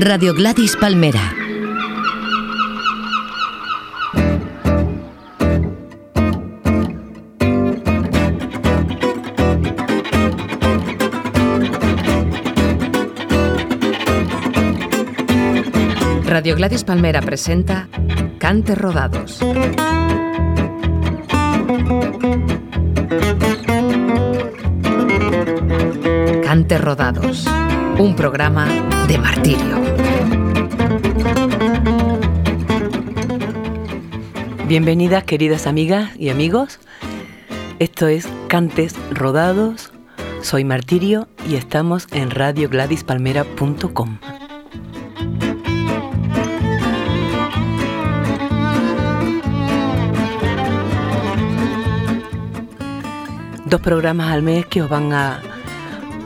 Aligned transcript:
Radio 0.00 0.32
Gladys 0.32 0.74
Palmera. 0.76 1.20
Radio 16.24 16.56
Gladys 16.56 16.84
Palmera 16.84 17.20
presenta 17.20 17.86
Cantes 18.38 18.78
Rodados. 18.78 19.40
Cantes 26.44 26.80
Rodados, 26.80 27.44
un 27.98 28.14
programa 28.16 28.66
de 29.06 29.18
martirio. 29.18 29.80
Bienvenidas 34.66 35.24
queridas 35.24 35.66
amigas 35.66 36.10
y 36.16 36.30
amigos. 36.30 36.80
Esto 37.78 38.08
es 38.08 38.28
Cantes 38.48 38.94
Rodados. 39.10 39.92
Soy 40.40 40.64
Martirio 40.64 41.28
y 41.48 41.56
estamos 41.56 42.06
en 42.12 42.30
radiogladyspalmera.com. 42.30 44.18
Dos 53.66 53.80
programas 53.80 54.32
al 54.32 54.42
mes 54.42 54.66
que 54.66 54.82
os 54.82 54.88
van 54.88 55.12
a 55.12 55.40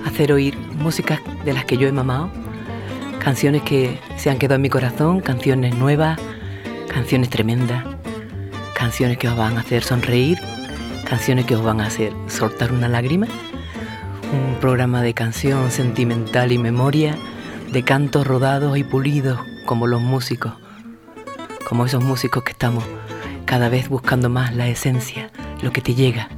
hacer 0.04 0.32
oír 0.32 0.56
músicas 0.78 1.20
de 1.46 1.54
las 1.54 1.64
que 1.64 1.78
yo 1.78 1.86
he 1.86 1.92
mamado, 1.92 2.28
canciones 3.20 3.62
que 3.62 4.00
se 4.16 4.30
han 4.30 4.38
quedado 4.38 4.56
en 4.56 4.62
mi 4.62 4.68
corazón, 4.68 5.20
canciones 5.20 5.76
nuevas, 5.76 6.18
canciones 6.92 7.30
tremendas, 7.30 7.84
canciones 8.74 9.16
que 9.16 9.28
os 9.28 9.36
van 9.36 9.56
a 9.56 9.60
hacer 9.60 9.84
sonreír, 9.84 10.38
canciones 11.08 11.46
que 11.46 11.54
os 11.54 11.62
van 11.62 11.80
a 11.80 11.86
hacer 11.86 12.12
soltar 12.26 12.72
una 12.72 12.88
lágrima. 12.88 13.28
Un 14.32 14.56
programa 14.60 15.02
de 15.02 15.14
canción 15.14 15.70
sentimental 15.70 16.50
y 16.50 16.58
memoria, 16.58 17.16
de 17.72 17.84
cantos 17.84 18.26
rodados 18.26 18.76
y 18.76 18.82
pulidos 18.82 19.38
como 19.66 19.86
los 19.86 20.00
músicos, 20.00 20.52
como 21.68 21.86
esos 21.86 22.02
músicos 22.02 22.42
que 22.42 22.52
estamos 22.52 22.82
cada 23.44 23.68
vez 23.68 23.88
buscando 23.88 24.28
más 24.28 24.52
la 24.52 24.66
esencia, 24.66 25.30
lo 25.62 25.72
que 25.72 25.80
te 25.80 25.94
llega 25.94 26.28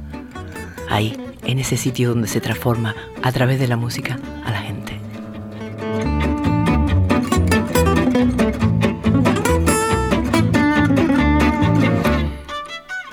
ahí, 0.87 1.17
en 1.45 1.57
ese 1.57 1.77
sitio 1.77 2.09
donde 2.09 2.27
se 2.27 2.41
transforma 2.41 2.93
a 3.23 3.31
través 3.31 3.59
de 3.59 3.67
la 3.67 3.75
música 3.75 4.19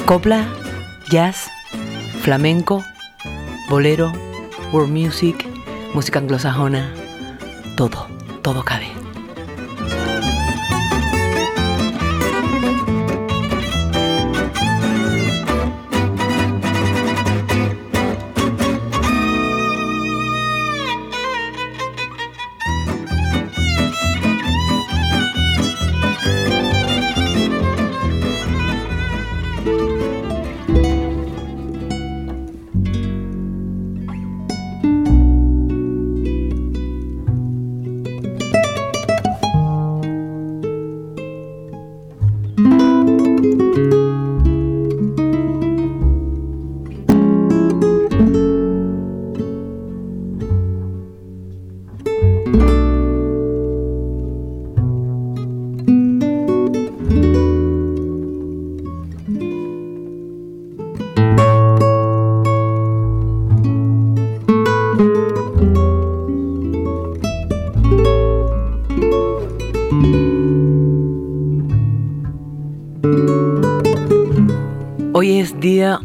Copla, 0.06 0.46
jazz, 1.10 1.48
flamenco, 2.22 2.84
bolero, 3.68 4.12
world 4.72 4.92
music, 4.92 5.44
música 5.94 6.20
anglosajona, 6.20 6.94
todo, 7.76 8.06
todo 8.40 8.62
cabe. 8.62 8.95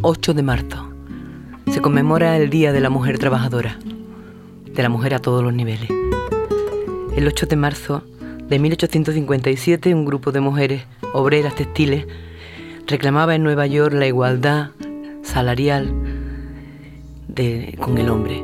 8 0.03 0.33
de 0.33 0.41
marzo. 0.41 0.91
Se 1.71 1.79
conmemora 1.79 2.35
el 2.35 2.49
Día 2.49 2.73
de 2.73 2.79
la 2.79 2.89
Mujer 2.89 3.19
Trabajadora, 3.19 3.77
de 4.65 4.81
la 4.81 4.89
mujer 4.89 5.13
a 5.13 5.19
todos 5.19 5.43
los 5.43 5.53
niveles. 5.53 5.91
El 7.15 7.27
8 7.27 7.45
de 7.45 7.55
marzo 7.55 8.03
de 8.47 8.57
1857 8.57 9.93
un 9.93 10.05
grupo 10.05 10.31
de 10.31 10.39
mujeres 10.39 10.85
obreras 11.13 11.53
textiles 11.53 12.07
reclamaba 12.87 13.35
en 13.35 13.43
Nueva 13.43 13.67
York 13.67 13.93
la 13.93 14.07
igualdad 14.07 14.71
salarial 15.21 15.93
con 17.79 17.99
el 17.99 18.09
hombre, 18.09 18.43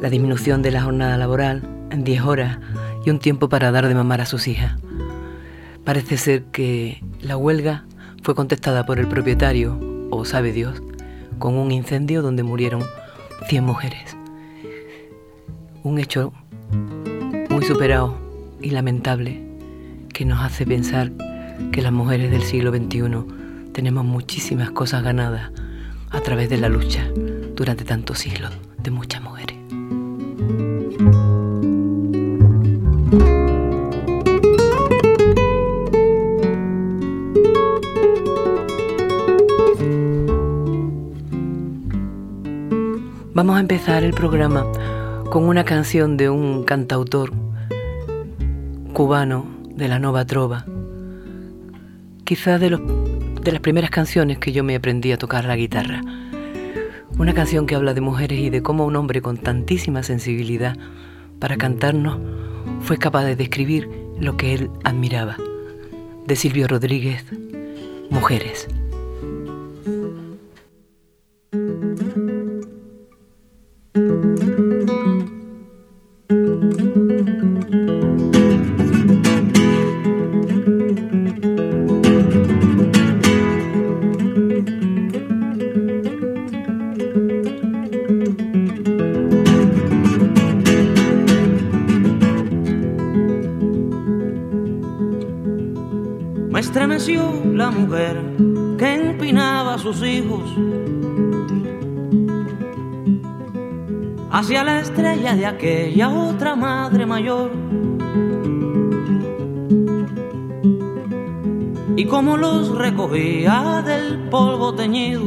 la 0.00 0.10
disminución 0.10 0.62
de 0.62 0.70
la 0.70 0.82
jornada 0.82 1.16
laboral 1.16 1.62
en 1.90 2.04
10 2.04 2.22
horas 2.22 2.58
y 3.04 3.10
un 3.10 3.18
tiempo 3.18 3.48
para 3.48 3.72
dar 3.72 3.88
de 3.88 3.96
mamar 3.96 4.20
a 4.20 4.26
sus 4.26 4.46
hijas. 4.46 4.78
Parece 5.84 6.16
ser 6.18 6.44
que 6.52 7.02
la 7.20 7.36
huelga 7.36 7.84
fue 8.22 8.36
contestada 8.36 8.86
por 8.86 9.00
el 9.00 9.08
propietario, 9.08 9.89
o 10.10 10.24
sabe 10.24 10.52
Dios, 10.52 10.82
con 11.38 11.56
un 11.56 11.70
incendio 11.70 12.22
donde 12.22 12.42
murieron 12.42 12.82
100 13.48 13.64
mujeres. 13.64 14.16
Un 15.82 15.98
hecho 15.98 16.32
muy 17.48 17.64
superado 17.64 18.16
y 18.60 18.70
lamentable 18.70 19.42
que 20.12 20.24
nos 20.24 20.40
hace 20.40 20.66
pensar 20.66 21.12
que 21.72 21.82
las 21.82 21.92
mujeres 21.92 22.30
del 22.30 22.42
siglo 22.42 22.70
XXI 22.70 23.72
tenemos 23.72 24.04
muchísimas 24.04 24.70
cosas 24.70 25.02
ganadas 25.02 25.50
a 26.10 26.20
través 26.20 26.50
de 26.50 26.58
la 26.58 26.68
lucha 26.68 27.08
durante 27.54 27.84
tantos 27.84 28.18
siglos 28.18 28.52
de 28.82 28.90
muchas 28.90 29.22
mujeres. 29.22 29.59
Vamos 43.40 43.56
a 43.56 43.60
empezar 43.60 44.04
el 44.04 44.12
programa 44.12 44.70
con 45.30 45.44
una 45.44 45.64
canción 45.64 46.18
de 46.18 46.28
un 46.28 46.62
cantautor 46.62 47.32
cubano 48.92 49.46
de 49.64 49.88
la 49.88 49.98
Nova 49.98 50.26
Trova, 50.26 50.66
quizás 52.24 52.60
de, 52.60 52.68
las 52.68 53.60
primeras 53.60 53.88
canciones 53.88 54.36
que 54.36 54.52
yo 54.52 54.62
me 54.62 54.76
aprendí 54.76 55.10
a 55.12 55.16
tocar 55.16 55.46
la 55.46 55.56
guitarra. 55.56 56.02
Una 57.16 57.32
canción 57.32 57.66
que 57.66 57.76
habla 57.76 57.94
de 57.94 58.02
mujeres 58.02 58.38
y 58.38 58.50
de 58.50 58.60
cómo 58.60 58.84
un 58.84 58.94
hombre 58.94 59.22
con 59.22 59.38
tantísima 59.38 60.02
sensibilidad 60.02 60.76
para 61.38 61.56
cantarnos 61.56 62.18
fue 62.82 62.98
capaz 62.98 63.24
de 63.24 63.36
describir 63.36 63.88
lo 64.20 64.36
que 64.36 64.52
él 64.52 64.70
admiraba. 64.84 65.38
De 66.26 66.36
Silvio 66.36 66.68
Rodríguez, 66.68 67.24
Mujeres. 68.10 68.68
Aquella 105.60 106.08
otra 106.08 106.56
madre 106.56 107.04
mayor. 107.04 107.50
Y 111.96 112.06
como 112.06 112.38
los 112.38 112.74
recogía 112.74 113.82
del 113.84 114.30
polvo 114.30 114.74
teñido, 114.74 115.20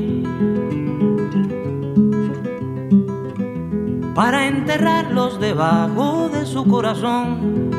para 4.15 4.47
enterrarlos 4.47 5.39
debajo 5.39 6.29
de 6.29 6.47
su 6.47 6.65
corazón. 6.65 7.69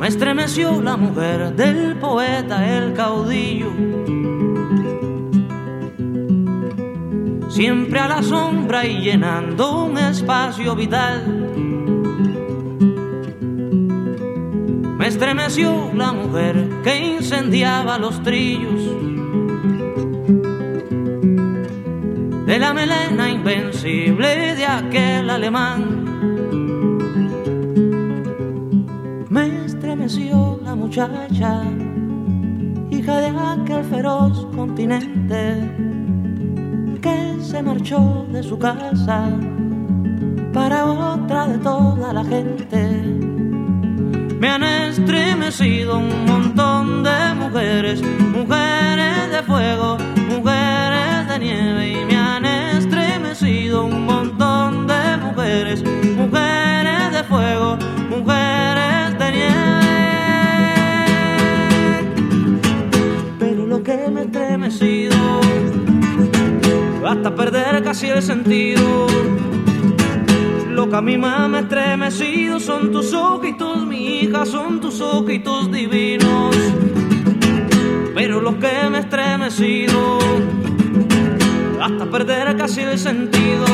Me 0.00 0.08
estremeció 0.08 0.82
la 0.82 0.96
mujer 0.96 1.54
del 1.54 1.96
poeta, 1.96 2.56
el 2.76 2.92
caudillo 2.92 3.83
siempre 7.54 8.00
a 8.00 8.08
la 8.08 8.20
sombra 8.20 8.84
y 8.84 9.00
llenando 9.00 9.84
un 9.84 9.96
espacio 9.96 10.74
vital. 10.74 11.24
Me 14.98 15.06
estremeció 15.06 15.92
la 15.94 16.12
mujer 16.12 16.68
que 16.82 17.14
incendiaba 17.14 17.96
los 17.96 18.20
trillos 18.24 18.82
de 22.44 22.58
la 22.58 22.74
melena 22.74 23.30
invencible 23.30 24.56
de 24.56 24.66
aquel 24.66 25.30
alemán. 25.30 25.80
Me 29.30 29.64
estremeció 29.64 30.58
la 30.64 30.74
muchacha, 30.74 31.62
hija 32.90 33.16
de 33.18 33.28
aquel 33.28 33.84
feroz 33.84 34.44
continente 34.56 35.93
se 37.54 37.62
marchó 37.62 38.26
de 38.32 38.42
su 38.42 38.58
casa 38.58 39.30
para 40.52 40.86
otra 40.86 41.46
de 41.46 41.58
toda 41.58 42.12
la 42.12 42.24
gente. 42.24 42.80
Me 44.40 44.48
han 44.48 44.64
estremecido 44.64 45.98
un 45.98 46.24
montón 46.26 47.04
de 47.04 47.34
mujeres, 47.42 48.02
mujeres 48.02 49.30
de 49.30 49.40
fuego, 49.44 49.98
mujeres 50.28 51.28
de 51.28 51.38
nieve 51.38 51.92
y 51.92 52.04
me 52.06 52.16
han 52.16 52.44
estremecido 52.44 53.84
un 53.84 54.04
montón 54.04 54.88
de 54.88 55.16
mujeres, 55.18 55.84
mujeres 55.84 57.12
de 57.12 57.22
fuego, 57.22 57.78
mujeres 58.10 59.16
de 59.20 59.30
nieve. 59.36 59.84
Pero 63.38 63.64
lo 63.64 63.80
que 63.80 64.08
me 64.10 64.22
ha 64.22 64.24
estremecido 64.24 65.23
hasta 67.06 67.34
perder 67.34 67.82
casi 67.82 68.08
el 68.08 68.22
sentido. 68.22 69.06
Lo 70.70 70.88
que 70.88 70.96
a 70.96 71.00
mí 71.00 71.16
me 71.16 71.60
estremecido 71.60 72.58
son 72.58 72.90
tus 72.90 73.12
ojitos, 73.12 73.86
mi 73.86 74.20
hija, 74.20 74.44
son 74.46 74.80
tus 74.80 75.00
ojitos 75.00 75.70
divinos. 75.70 76.56
Pero 78.14 78.40
lo 78.40 78.58
que 78.58 78.88
me 78.90 78.98
ha 78.98 79.00
estremecido, 79.00 80.18
hasta 81.80 82.06
perder 82.06 82.56
casi 82.56 82.80
el 82.80 82.98
sentido. 82.98 83.66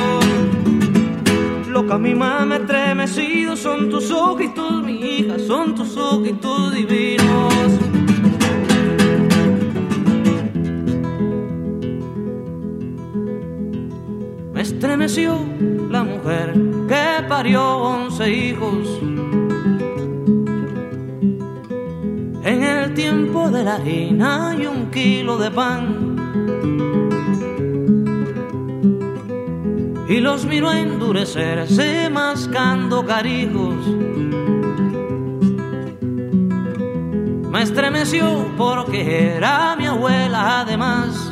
Lo 1.69 1.87
que 1.87 1.93
a 1.93 1.99
mí 1.99 2.15
me 2.15 2.57
estremecido 2.57 3.57
son 3.57 3.91
tus 3.91 4.11
ojitos, 4.11 4.83
mi 4.83 5.01
hija, 5.01 5.39
son 5.39 5.75
tus 5.75 5.97
ojitos 5.97 6.75
divinos. 6.75 7.90
Estremeció 14.81 15.39
la 15.91 16.03
mujer 16.05 16.55
que 16.89 17.23
parió 17.29 17.63
once 17.77 18.33
hijos. 18.33 18.89
En 22.43 22.63
el 22.65 22.95
tiempo 22.95 23.51
de 23.51 23.63
la 23.63 23.75
harina 23.75 24.57
y 24.59 24.65
un 24.65 24.91
kilo 24.91 25.37
de 25.37 25.51
pan. 25.51 26.17
Y 30.09 30.19
los 30.21 30.47
miró 30.47 30.73
endurecerse 30.73 32.09
mascando 32.09 33.05
carijos. 33.05 33.87
Me 37.51 37.63
estremeció 37.63 38.51
porque 38.57 39.35
era 39.37 39.77
mi 39.77 39.85
abuela 39.85 40.61
además. 40.61 41.31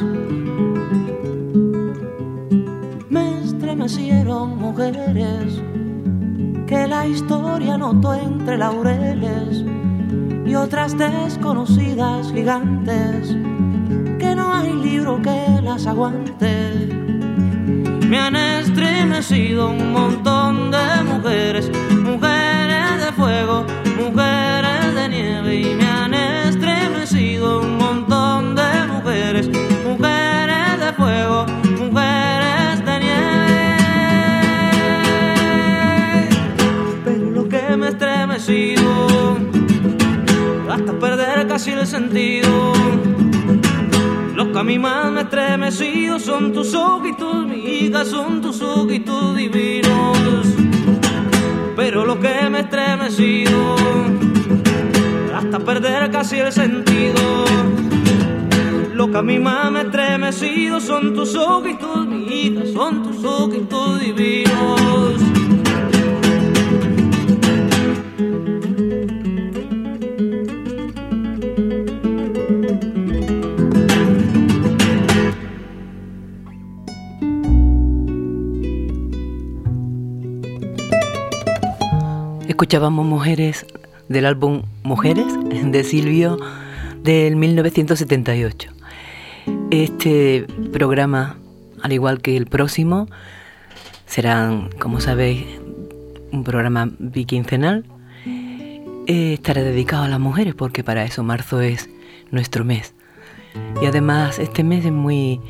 Que 6.69 6.87
la 6.87 7.05
historia 7.05 7.77
notó 7.77 8.15
entre 8.15 8.57
laureles 8.57 9.65
y 10.47 10.55
otras 10.55 10.97
desconocidas 10.97 12.33
gigantes 12.33 13.37
que 14.21 14.37
no 14.37 14.55
hay 14.55 14.73
libro 14.75 15.21
que 15.21 15.61
las 15.65 15.85
aguante. 15.85 16.87
Me 18.07 18.21
han 18.21 18.37
estremecido 18.37 19.71
un 19.71 19.93
montón 19.93 20.71
de 20.71 21.03
mujeres, 21.03 21.69
mujeres 21.91 23.05
de 23.05 23.13
fuego, 23.17 23.67
mujeres 23.97 24.95
de 24.95 25.09
nieve 25.09 25.55
y 25.57 25.75
me 25.75 25.98
el 41.66 41.87
sentido. 41.88 42.72
Los 44.37 44.49
que 44.49 44.58
a 44.58 44.62
mí 44.62 44.78
más 44.78 45.10
me 45.10 45.22
estremecido 45.22 46.20
son 46.20 46.52
tus 46.52 46.72
ojitos, 46.72 47.46
mi 47.46 47.56
hija, 47.56 48.05
son 48.05 48.40
tus 48.40 48.62
ojitos 48.62 49.37
divinos. 49.37 50.46
Pero 51.75 52.06
lo 52.06 52.20
que 52.20 52.49
me 52.49 52.60
estremecido 52.60 53.75
hasta 55.34 55.58
perder 55.58 56.10
casi 56.12 56.38
el 56.38 56.52
sentido. 56.52 57.44
Lo 58.94 59.10
que 59.10 59.19
a 59.19 59.22
mí 59.22 59.40
más 59.40 59.72
me 59.72 59.81
estremecido 59.81 60.81
son 60.81 61.12
tus 61.12 61.34
ojitos, 61.34 62.06
mi 62.06 62.25
hija, 62.25 62.66
son 62.72 63.02
tus 63.02 63.25
ojitos 63.25 64.00
divinos. 64.00 65.38
Escuchábamos 82.69 83.06
Mujeres 83.06 83.65
del 84.10 84.27
álbum 84.27 84.60
Mujeres 84.82 85.25
de 85.48 85.84
Silvio 85.84 86.37
del 87.03 87.34
1978. 87.37 88.70
Este 89.70 90.46
programa, 90.70 91.39
al 91.81 91.94
igual 91.94 92.20
que 92.20 92.37
el 92.37 92.44
próximo, 92.44 93.08
serán, 94.05 94.69
como 94.79 95.01
sabéis, 95.01 95.46
un 96.31 96.44
programa 96.44 96.91
biquincenal. 96.98 97.87
Eh, 98.27 99.32
estará 99.32 99.63
dedicado 99.63 100.03
a 100.03 100.08
las 100.08 100.20
mujeres 100.20 100.55
porque 100.55 100.84
para 100.84 101.05
eso 101.05 101.22
marzo 101.22 101.63
es 101.63 101.89
nuestro 102.31 102.67
mes. 102.67 102.93
Y 103.81 103.87
además 103.87 104.39
este 104.39 104.63
mes 104.63 104.84
es 104.84 104.93
muy 104.93 105.41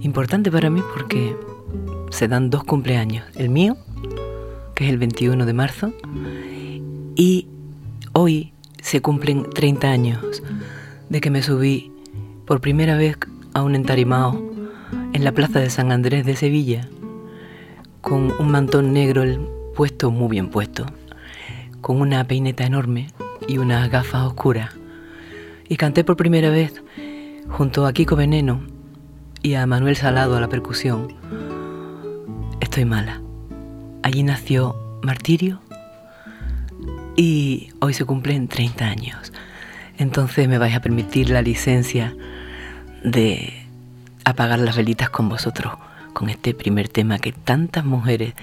importante 0.00 0.50
para 0.50 0.70
mí 0.70 0.82
porque 0.92 1.36
se 2.10 2.26
dan 2.26 2.50
dos 2.50 2.64
cumpleaños, 2.64 3.24
el 3.36 3.48
mío 3.48 3.76
que 4.74 4.84
es 4.84 4.90
el 4.90 4.98
21 4.98 5.46
de 5.46 5.52
marzo, 5.52 5.92
y 7.14 7.48
hoy 8.12 8.52
se 8.80 9.00
cumplen 9.00 9.48
30 9.50 9.90
años 9.90 10.42
de 11.08 11.20
que 11.20 11.30
me 11.30 11.42
subí 11.42 11.92
por 12.46 12.60
primera 12.60 12.96
vez 12.96 13.16
a 13.54 13.62
un 13.62 13.74
entarimado 13.74 14.42
en 15.12 15.24
la 15.24 15.32
plaza 15.32 15.60
de 15.60 15.70
San 15.70 15.92
Andrés 15.92 16.26
de 16.26 16.36
Sevilla, 16.36 16.88
con 18.00 18.32
un 18.38 18.50
mantón 18.50 18.92
negro 18.92 19.24
puesto 19.74 20.10
muy 20.10 20.28
bien 20.28 20.48
puesto, 20.48 20.86
con 21.80 22.00
una 22.00 22.26
peineta 22.26 22.64
enorme 22.64 23.08
y 23.46 23.58
unas 23.58 23.90
gafas 23.90 24.26
oscuras. 24.26 24.70
Y 25.68 25.76
canté 25.76 26.04
por 26.04 26.16
primera 26.16 26.50
vez 26.50 26.82
junto 27.48 27.86
a 27.86 27.92
Kiko 27.92 28.16
Veneno 28.16 28.60
y 29.42 29.54
a 29.54 29.66
Manuel 29.66 29.96
Salado 29.96 30.36
a 30.36 30.40
la 30.40 30.48
percusión. 30.48 31.08
Estoy 32.60 32.84
mala. 32.84 33.20
Allí 34.02 34.22
nació 34.22 34.76
Martirio 35.02 35.60
y 37.16 37.70
hoy 37.80 37.94
se 37.94 38.04
cumplen 38.04 38.48
30 38.48 38.84
años. 38.84 39.32
Entonces 39.98 40.48
me 40.48 40.58
vais 40.58 40.74
a 40.74 40.80
permitir 40.80 41.30
la 41.30 41.42
licencia 41.42 42.14
de 43.04 43.66
apagar 44.24 44.58
las 44.58 44.76
velitas 44.76 45.10
con 45.10 45.28
vosotros, 45.28 45.74
con 46.12 46.28
este 46.28 46.54
primer 46.54 46.88
tema 46.88 47.18
que 47.18 47.32
tantas 47.32 47.84
mujeres 47.84 48.34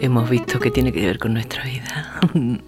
hemos 0.00 0.28
visto 0.28 0.60
que 0.60 0.70
tiene 0.70 0.92
que 0.92 1.06
ver 1.06 1.18
con 1.18 1.32
nuestra 1.32 1.64
vida. 1.64 2.20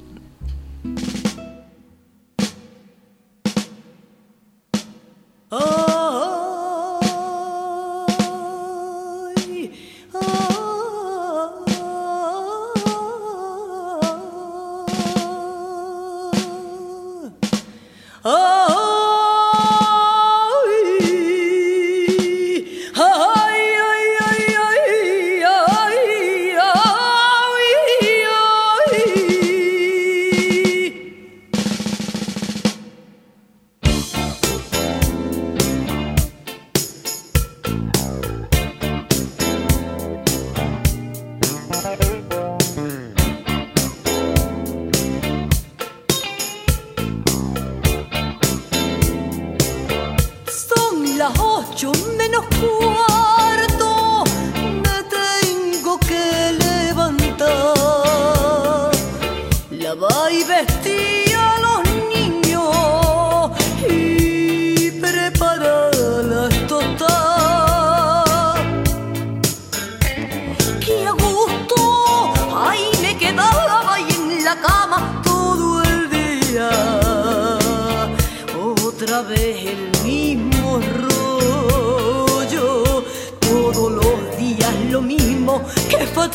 Oh. 5.55 5.82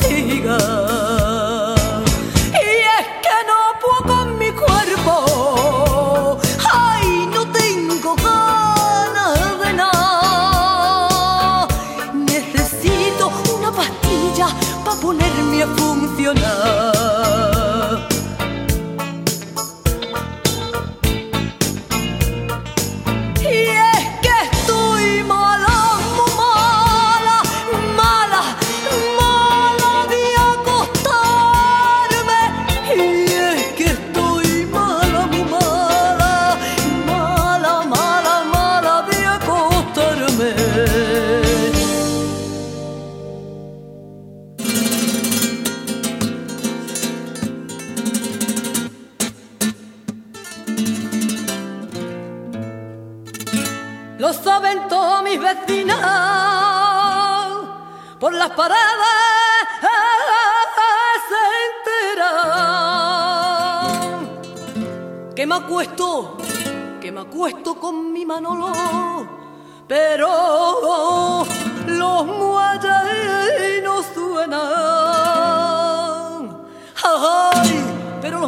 태희가 0.00 1.17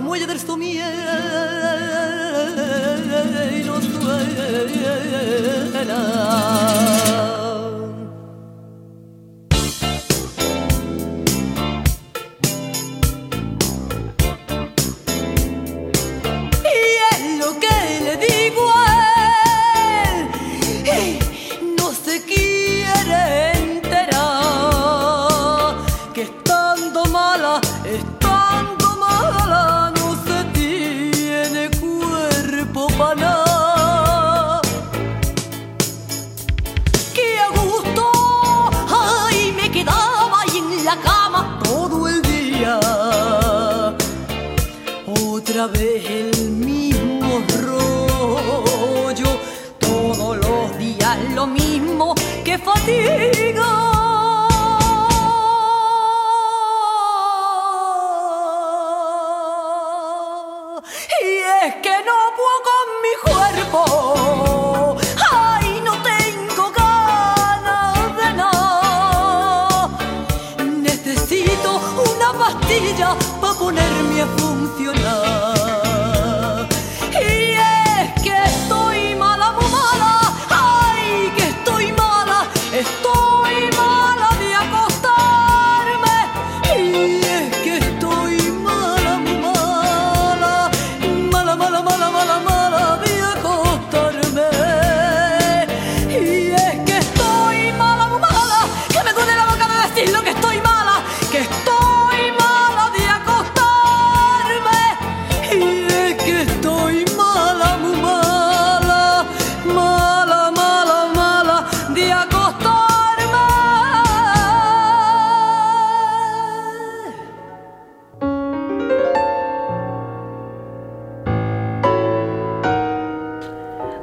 los 0.00 0.08
muelles 0.08 0.28
del 0.28 0.40
somier 0.40 0.94
y. 5.76 6.89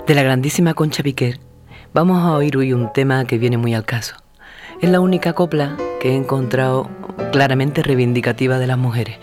de 0.07 0.15
la 0.15 0.23
grandísima 0.23 0.73
Concha 0.73 1.03
Piquer, 1.03 1.37
vamos 1.93 2.23
a 2.23 2.31
oír 2.31 2.55
hoy 2.55 2.71
un 2.71 2.93
tema 2.93 3.25
que 3.25 3.37
viene 3.37 3.57
muy 3.57 3.73
al 3.73 3.83
caso. 3.83 4.15
Es 4.81 4.89
la 4.89 5.01
única 5.01 5.33
copla 5.33 5.75
que 5.99 6.11
he 6.11 6.15
encontrado 6.15 6.89
claramente 7.33 7.83
reivindicativa 7.83 8.57
de 8.57 8.67
las 8.67 8.77
mujeres. 8.77 9.17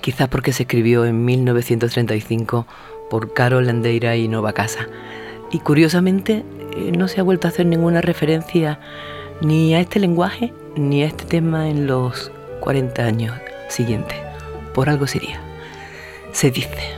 Quizás 0.00 0.28
porque 0.28 0.54
se 0.54 0.62
escribió 0.62 1.04
en 1.04 1.22
1935 1.22 2.66
por 3.10 3.34
Carol 3.34 3.66
Landeira 3.66 4.16
y 4.16 4.26
Nova 4.26 4.54
Casa. 4.54 4.88
Y 5.52 5.58
curiosamente 5.58 6.46
eh, 6.74 6.92
no 6.96 7.06
se 7.06 7.20
ha 7.20 7.24
vuelto 7.24 7.46
a 7.46 7.50
hacer 7.50 7.66
ninguna 7.66 8.00
referencia 8.00 8.80
ni 9.42 9.74
a 9.74 9.80
este 9.80 10.00
lenguaje 10.00 10.54
ni 10.76 11.02
a 11.02 11.06
este 11.06 11.26
tema 11.26 11.68
en 11.68 11.86
los 11.86 12.32
40 12.60 13.04
años 13.04 13.34
siguientes. 13.68 14.16
Por 14.72 14.88
algo 14.88 15.06
sería. 15.06 15.42
Se 16.32 16.50
dice. 16.50 16.97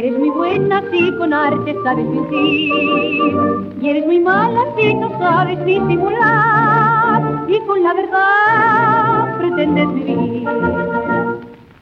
Eres 0.00 0.18
muy 0.18 0.30
buena 0.30 0.82
si 0.90 1.14
con 1.18 1.30
arte 1.34 1.76
sabes 1.84 2.06
fingir, 2.08 2.72
y 3.82 3.88
eres 3.90 4.06
muy 4.06 4.18
mala 4.18 4.62
si 4.74 4.94
no 4.94 5.10
sabes 5.18 5.62
disimular, 5.66 7.44
y 7.46 7.60
con 7.66 7.82
la 7.82 7.92
verdad 7.92 9.36
pretendes 9.36 9.92
vivir. 9.92 10.48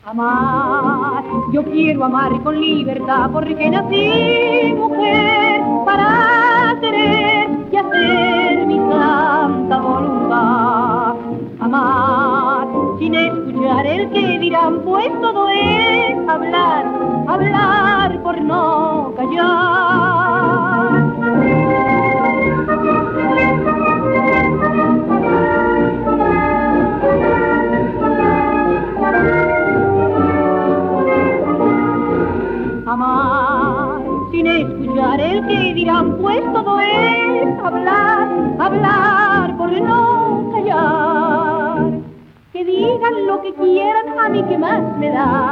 Amar, 0.05 1.23
yo 1.53 1.63
quiero 1.63 2.07
amar 2.07 2.43
con 2.43 2.61
libertad 2.61 3.31
porque 3.33 3.71
nací 3.71 4.75
mujer 4.77 5.61
para 5.87 6.77
tener 6.81 7.51
y 7.71 7.77
hacer 7.77 8.67
mi 8.67 8.79
santa 8.79 9.79
voluntad. 9.79 11.15
Amar 11.61 12.67
sin 12.99 13.15
escuchar 13.15 13.87
el 13.87 14.11
que 14.11 14.39
dirán, 14.41 14.81
pues 14.81 15.09
todo 15.21 15.49
es 15.51 16.29
hablar, 16.29 16.98
hablar 17.39 18.23
por 18.23 18.41
no 18.43 19.13
callar. 19.17 20.59
Amar 32.87 34.01
sin 34.33 34.47
escuchar 34.47 35.21
el 35.21 35.47
que 35.47 35.75
dirán, 35.75 36.17
pues 36.19 36.41
todo 36.53 36.81
es 36.81 37.59
hablar, 37.63 38.29
hablar 38.59 39.57
por 39.57 39.71
no 39.71 40.51
callar 40.53 41.09
digan 42.69 43.27
lo 43.27 43.41
que 43.41 43.55
quieran, 43.55 44.19
a 44.19 44.29
mí 44.29 44.43
que 44.45 44.59
más 44.59 44.83
me 44.99 45.11
da. 45.11 45.48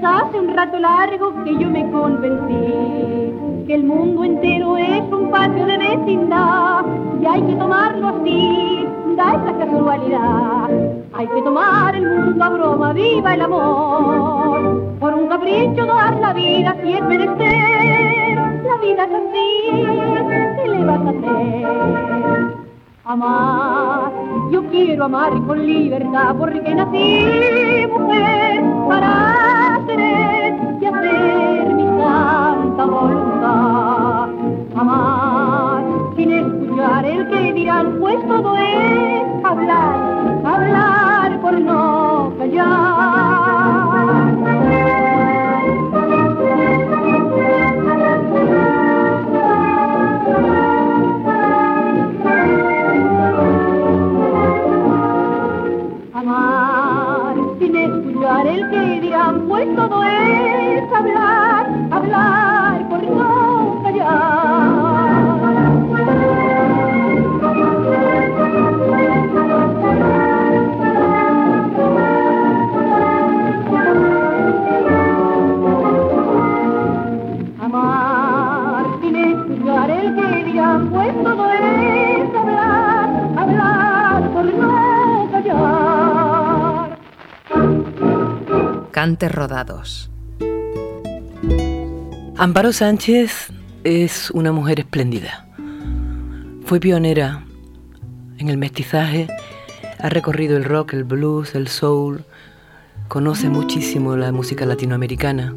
Hace 0.00 0.40
un 0.40 0.54
rato 0.54 0.78
largo 0.78 1.44
que 1.44 1.56
yo 1.58 1.70
me 1.70 1.88
convencí 1.90 3.64
que 3.66 3.74
el 3.74 3.84
mundo 3.84 4.24
entero 4.24 4.76
es 4.76 5.02
un 5.12 5.30
patio 5.30 5.64
de 5.66 5.78
vecindad 5.78 6.84
y 7.20 7.26
hay 7.26 7.42
que 7.42 7.54
tomarlo 7.54 8.08
así, 8.08 8.86
da 9.16 9.34
esa 9.34 9.58
casualidad. 9.58 10.70
Hay 11.12 11.26
que 11.28 11.42
tomar 11.42 11.94
el 11.94 12.04
mundo 12.04 12.44
a 12.44 12.48
broma, 12.48 12.92
viva 12.92 13.34
el 13.34 13.42
amor. 13.42 14.96
Por 14.98 15.14
un 15.14 15.28
capricho 15.28 15.86
dar 15.86 16.16
la 16.16 16.32
vida 16.32 16.76
si 16.82 16.92
es 16.94 17.02
merecer. 17.04 18.36
La 18.64 18.76
vida 18.80 19.04
es 19.04 19.14
así, 19.14 20.62
¿qué 20.62 20.68
le 20.68 20.84
vas 20.84 21.00
a 21.00 21.10
hacer? 21.10 22.62
Amar, 23.04 24.12
yo 24.50 24.64
quiero 24.70 25.04
amar 25.04 25.32
con 25.46 25.66
libertad 25.66 26.34
porque 26.38 26.74
nací 26.74 27.86
mujer 27.92 28.62
para 28.88 29.41
hacer 31.02 31.74
mi 31.74 31.84
santa 31.84 32.84
voluntad. 32.84 34.28
Amar 34.76 35.84
sin 36.16 36.32
escuchar 36.32 37.04
el 37.04 37.28
que 37.28 37.52
dirán, 37.52 37.98
pues 38.00 38.26
todo 38.26 38.56
es 38.56 39.44
hablar, 39.44 40.01
Cantes 88.92 89.32
rodados. 89.32 90.10
Amparo 92.36 92.74
Sánchez 92.74 93.50
es 93.84 94.30
una 94.32 94.52
mujer 94.52 94.80
espléndida. 94.80 95.48
Fue 96.66 96.78
pionera 96.78 97.42
en 98.36 98.50
el 98.50 98.58
mestizaje, 98.58 99.28
ha 99.98 100.10
recorrido 100.10 100.58
el 100.58 100.64
rock, 100.64 100.92
el 100.92 101.04
blues, 101.04 101.54
el 101.54 101.68
soul, 101.68 102.26
conoce 103.08 103.48
muchísimo 103.48 104.14
la 104.14 104.30
música 104.30 104.66
latinoamericana. 104.66 105.54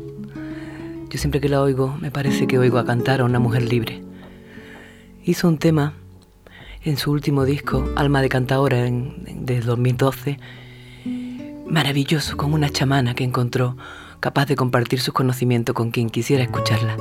Yo 1.10 1.19
siempre 1.19 1.41
que 1.41 1.50
la 1.50 1.62
oigo 1.62 1.93
me 2.00 2.12
parece 2.12 2.48
que 2.48 2.58
oigo 2.58 2.78
a 2.78 2.86
cantar 2.86 3.19
a 3.19 3.26
una 3.26 3.39
mujer 3.39 3.63
libre. 3.63 4.02
Hizo 5.26 5.50
un 5.50 5.58
tema 5.58 5.91
en 6.86 6.95
su 6.95 7.12
último 7.12 7.43
disco, 7.43 7.86
Alma 7.98 8.21
de 8.21 8.30
Cantaora, 8.30 8.88
en, 8.88 9.45
de 9.45 9.60
2012, 9.60 10.39
maravilloso 11.65 12.38
con 12.38 12.54
una 12.54 12.69
chamana 12.69 13.15
que 13.15 13.23
encontró 13.23 13.75
capaz 14.19 14.45
de 14.45 14.56
compartir 14.56 15.01
sus 15.01 15.13
conocimientos 15.13 15.75
con 15.75 15.91
quien 15.91 16.10
quisiera 16.10 16.43
escucharla. 16.43 16.97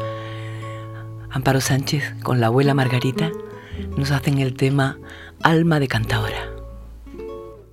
Amparo 1.30 1.60
Sánchez 1.60 2.14
con 2.22 2.40
la 2.40 2.46
abuela 2.46 2.74
Margarita 2.74 3.30
nos 3.96 4.10
hacen 4.10 4.38
el 4.38 4.56
tema 4.56 4.98
Alma 5.42 5.80
de 5.80 5.88
Cantaora. 5.88 6.50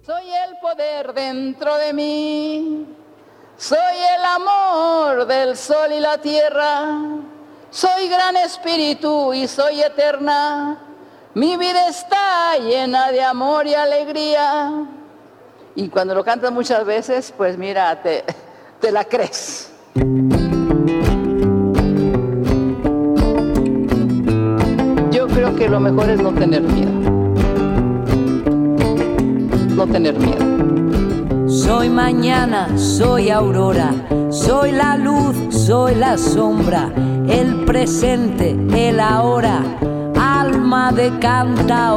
Soy 0.06 0.25
el 0.25 0.58
poder 0.62 1.13
dentro 1.13 1.77
de 1.77 1.93
mí, 1.93 2.86
soy 3.58 3.77
el 3.77 4.25
amor 4.25 5.27
del 5.27 5.56
sol 5.56 5.91
y 5.95 5.99
la 5.99 6.17
tierra, 6.17 7.01
soy 7.69 8.08
gran 8.10 8.36
espíritu 8.38 9.34
y 9.34 9.47
soy 9.47 9.82
eterna, 9.82 10.80
mi 11.34 11.56
vida 11.56 11.88
está 11.88 12.58
llena 12.58 13.12
de 13.12 13.23
amor 13.23 13.65
y 13.65 13.73
alegría. 13.73 14.86
Y 15.75 15.88
cuando 15.88 16.13
lo 16.13 16.23
cantas 16.23 16.51
muchas 16.51 16.86
veces, 16.86 17.34
pues 17.36 17.57
mira, 17.57 18.01
te, 18.01 18.23
la 18.91 19.05
crees. 19.05 19.71
Yo 25.12 25.27
creo 25.27 25.55
que 25.55 25.69
lo 25.69 25.79
mejor 25.79 26.10
es 26.10 26.21
no 26.21 26.34
tener 26.34 26.62
miedo. 26.62 26.91
No 29.75 29.88
tener 29.88 30.15
miedo. 30.17 31.49
Soy 31.49 31.89
mañana, 31.89 32.77
soy 32.77 33.29
aurora, 33.29 33.91
soy 34.29 34.71
la 34.73 34.97
luz, 34.97 35.36
soy 35.49 35.95
la 35.95 36.17
sombra, 36.17 36.91
el 37.29 37.63
presente, 37.65 38.57
el 38.75 38.99
ahora, 38.99 39.62
alma 40.15 40.91
de 40.91 41.17
canta 41.19 41.88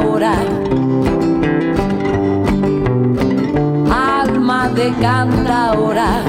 ahora. 4.65 4.75
de 4.75 4.91
canta 4.99 5.67
ahora. 5.67 6.23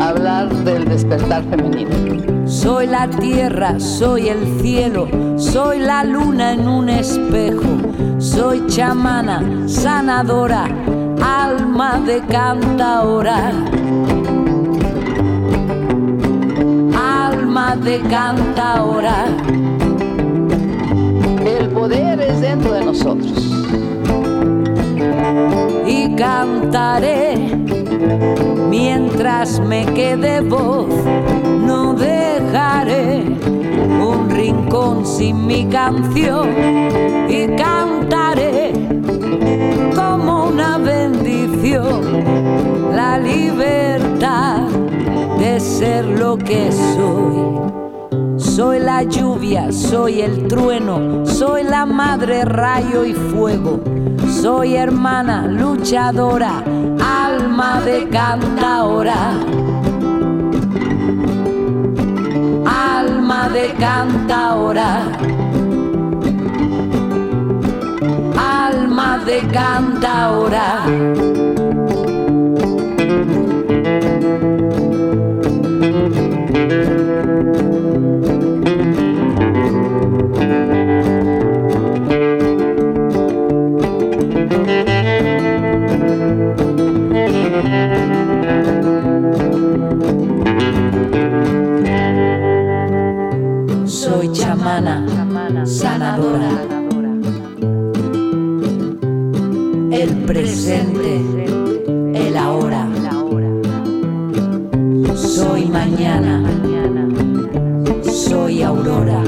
Hablar 0.00 0.48
del 0.64 0.84
despertar 0.84 1.42
femenino. 1.44 2.46
soy 2.46 2.86
la 2.86 3.08
tierra, 3.08 3.80
soy 3.80 4.28
el 4.28 4.60
cielo, 4.60 5.08
soy 5.36 5.78
la 5.78 6.04
luna 6.04 6.52
en 6.52 6.68
un 6.68 6.88
espejo, 6.88 7.64
soy 8.18 8.66
chamana, 8.66 9.42
sanadora, 9.66 10.66
alma 11.22 12.00
de 12.04 12.20
cantaora. 12.20 13.52
Alma 16.96 17.76
de 17.76 18.00
cantaora. 18.02 19.26
El 21.44 21.68
poder 21.70 22.20
es 22.20 22.40
dentro 22.40 22.72
de 22.72 22.84
nosotros. 22.84 23.53
Y 25.86 26.14
cantaré 26.16 27.36
mientras 28.68 29.60
me 29.60 29.86
quede 29.86 30.40
voz, 30.40 30.88
no 31.66 31.94
dejaré 31.94 33.24
un 34.00 34.30
rincón 34.30 35.06
sin 35.06 35.46
mi 35.46 35.66
canción 35.66 36.48
y 37.28 37.46
cantaré 37.56 38.72
como 39.94 40.46
una 40.48 40.78
bendición 40.78 42.02
la 42.94 43.18
libertad 43.18 44.68
de 45.38 45.60
ser 45.60 46.04
lo 46.04 46.36
que 46.36 46.70
soy. 46.72 47.74
Soy 48.36 48.78
la 48.78 49.02
lluvia, 49.02 49.72
soy 49.72 50.20
el 50.20 50.46
trueno, 50.46 51.24
soy 51.26 51.64
la 51.64 51.86
madre 51.86 52.44
rayo 52.44 53.04
y 53.04 53.12
fuego, 53.12 53.80
soy 54.44 54.76
hermana 54.76 55.46
luchadora, 55.46 56.62
alma 57.02 57.80
de 57.80 58.06
cantaora. 58.10 59.30
Alma 62.66 63.48
de 63.48 63.72
cantaora. 63.84 64.90
Alma 68.36 69.18
de 69.24 69.38
cantaora. 69.50 71.33
Chamana, 95.06 95.66
sanadora. 95.66 96.50
El 99.90 100.10
presente, 100.26 101.20
el 102.14 102.36
ahora. 102.36 102.86
Soy 105.16 105.66
mañana, 105.66 106.42
soy 108.02 108.62
aurora. 108.62 109.23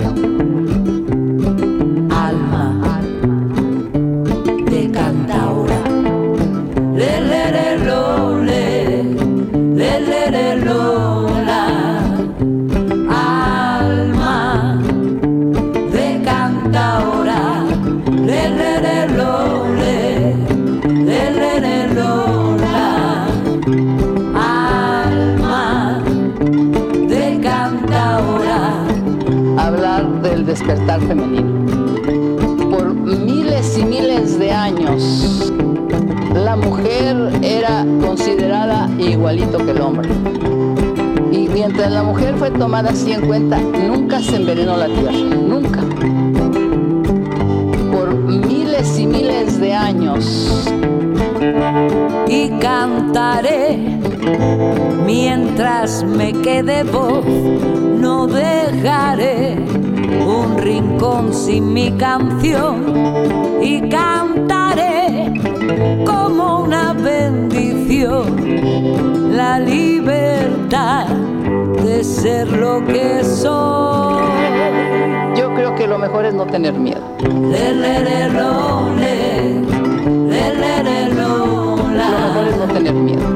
Alma 24.34 26.02
hablar 29.56 30.22
del 30.22 30.44
despertar 30.44 31.00
femenino. 31.00 31.64
Por 32.70 32.94
miles 32.94 33.78
y 33.78 33.84
miles 33.84 34.38
de 34.38 34.52
años, 34.52 35.52
la 36.34 36.56
mujer 36.56 37.30
era 37.42 37.84
considerada 38.00 38.90
igualito 38.98 39.58
que 39.58 39.70
el 39.70 39.80
hombre. 39.80 40.10
Y 41.32 41.48
mientras 41.48 41.90
la 41.90 42.02
mujer 42.02 42.36
fue 42.36 42.50
tomada 42.50 42.90
así 42.90 43.12
en 43.12 43.26
cuenta, 43.26 43.58
nunca 43.58 44.20
se 44.20 44.36
envenenó 44.36 44.76
la 44.76 44.86
tierra, 44.86 45.12
nunca. 45.12 46.25
Miles 48.86 48.98
y 49.00 49.06
miles 49.06 49.60
de 49.60 49.74
años, 49.74 50.72
y 52.28 52.50
cantaré 52.60 53.78
mientras 55.04 56.04
me 56.04 56.32
quede 56.32 56.84
voz. 56.84 57.24
No 57.26 58.28
dejaré 58.28 59.56
un 60.24 60.56
rincón 60.58 61.34
sin 61.34 61.72
mi 61.72 61.90
canción 61.92 62.84
y 63.60 63.88
cantaré 63.88 65.32
como 66.04 66.60
una 66.60 66.92
bendición 66.92 68.36
la 69.36 69.58
libertad 69.58 71.08
de 71.82 72.04
ser 72.04 72.52
lo 72.52 72.84
que 72.84 73.24
soy. 73.24 74.22
yo 75.36 75.52
creo 75.54 75.74
que 75.74 75.88
lo 75.88 75.98
mejor 75.98 76.24
es 76.24 76.34
no 76.34 76.46
tener 76.46 76.74
miedo. 76.74 77.02
Le, 77.50 77.74
le, 77.74 78.28
mejor 82.92 83.34
es 83.34 83.35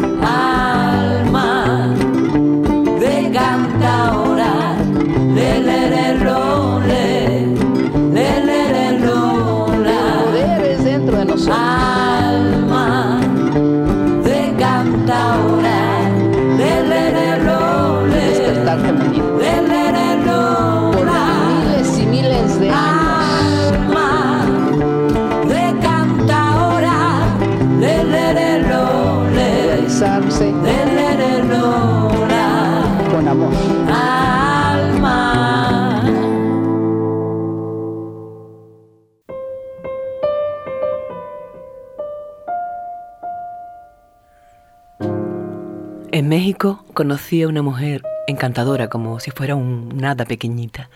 En 46.12 46.28
México 46.28 46.84
conocí 46.92 47.40
a 47.42 47.46
una 47.46 47.62
mujer 47.62 48.02
encantadora, 48.26 48.88
como 48.88 49.20
si 49.20 49.30
fuera 49.30 49.54
un 49.54 49.96
nada 49.96 50.24
pequeñita. 50.24 50.90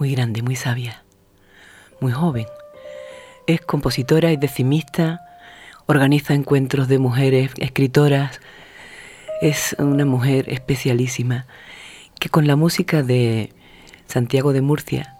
Muy 0.00 0.16
grande, 0.16 0.42
muy 0.42 0.56
sabia, 0.56 1.04
muy 2.00 2.10
joven. 2.10 2.46
Es 3.46 3.60
compositora 3.60 4.32
y 4.32 4.36
decimista, 4.36 5.20
organiza 5.86 6.34
encuentros 6.34 6.88
de 6.88 6.98
mujeres 6.98 7.52
escritoras. 7.58 8.40
Es 9.40 9.76
una 9.78 10.04
mujer 10.04 10.48
especialísima 10.48 11.46
que 12.18 12.30
con 12.30 12.48
la 12.48 12.56
música 12.56 13.04
de 13.04 13.52
Santiago 14.06 14.52
de 14.52 14.60
Murcia, 14.60 15.14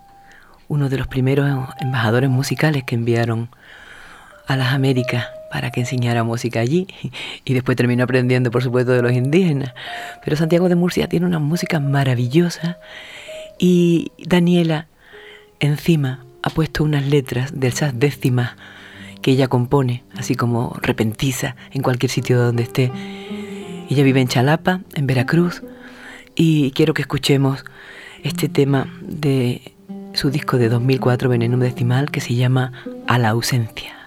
uno 0.66 0.88
de 0.88 0.99
los 0.99 1.07
primeros 1.07 1.68
embajadores 1.79 2.29
musicales 2.29 2.83
que 2.83 2.97
enviaron 2.97 3.51
a 4.49 4.57
las 4.57 4.73
Américas 4.73 5.29
para 5.50 5.70
que 5.70 5.80
enseñara 5.80 6.24
música 6.24 6.61
allí 6.61 6.87
y 7.44 7.54
después 7.54 7.76
terminó 7.76 8.04
aprendiendo 8.04 8.50
por 8.50 8.62
supuesto 8.62 8.92
de 8.92 9.02
los 9.02 9.12
indígenas. 9.12 9.74
Pero 10.24 10.37
Santiago 10.37 10.68
de 10.68 10.74
Murcia 10.74 11.08
tiene 11.08 11.26
una 11.26 11.38
música 11.38 11.80
maravillosa 11.80 12.78
y 13.58 14.12
Daniela 14.18 14.87
encima 15.61 16.24
ha 16.42 16.50
puesto 16.50 16.84
unas 16.84 17.06
letras 17.06 17.58
de 17.58 17.68
esas 17.68 17.98
décimas 17.98 18.52
que 19.22 19.32
ella 19.32 19.48
compone, 19.48 20.04
así 20.16 20.34
como 20.34 20.76
repentiza 20.80 21.56
en 21.72 21.82
cualquier 21.82 22.11
sitio 22.11 22.38
donde 22.38 22.62
esté. 22.62 22.92
Ella 23.90 24.04
vive 24.04 24.20
en 24.20 24.28
Chalapa, 24.28 24.82
en 24.94 25.06
Veracruz, 25.06 25.62
y 26.37 26.70
quiero 26.70 26.94
que 26.94 27.02
escuchemos 27.02 27.64
este 28.22 28.48
tema 28.48 28.88
de 29.00 29.72
su 30.12 30.30
disco 30.30 30.56
de 30.56 30.68
2004, 30.68 31.28
Veneno 31.28 31.58
Decimal, 31.58 32.11
que 32.11 32.20
se 32.20 32.34
llama 32.34 32.72
A 33.08 33.18
la 33.18 33.30
ausencia. 33.30 33.97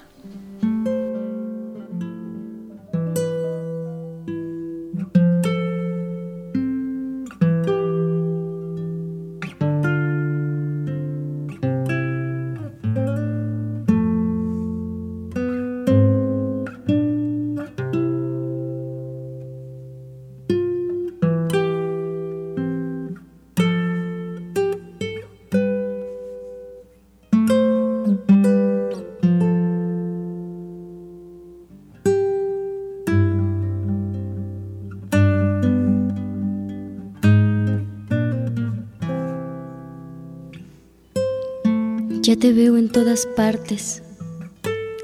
Te 42.42 42.54
veo 42.54 42.76
en 42.76 42.90
todas 42.90 43.28
partes. 43.28 44.02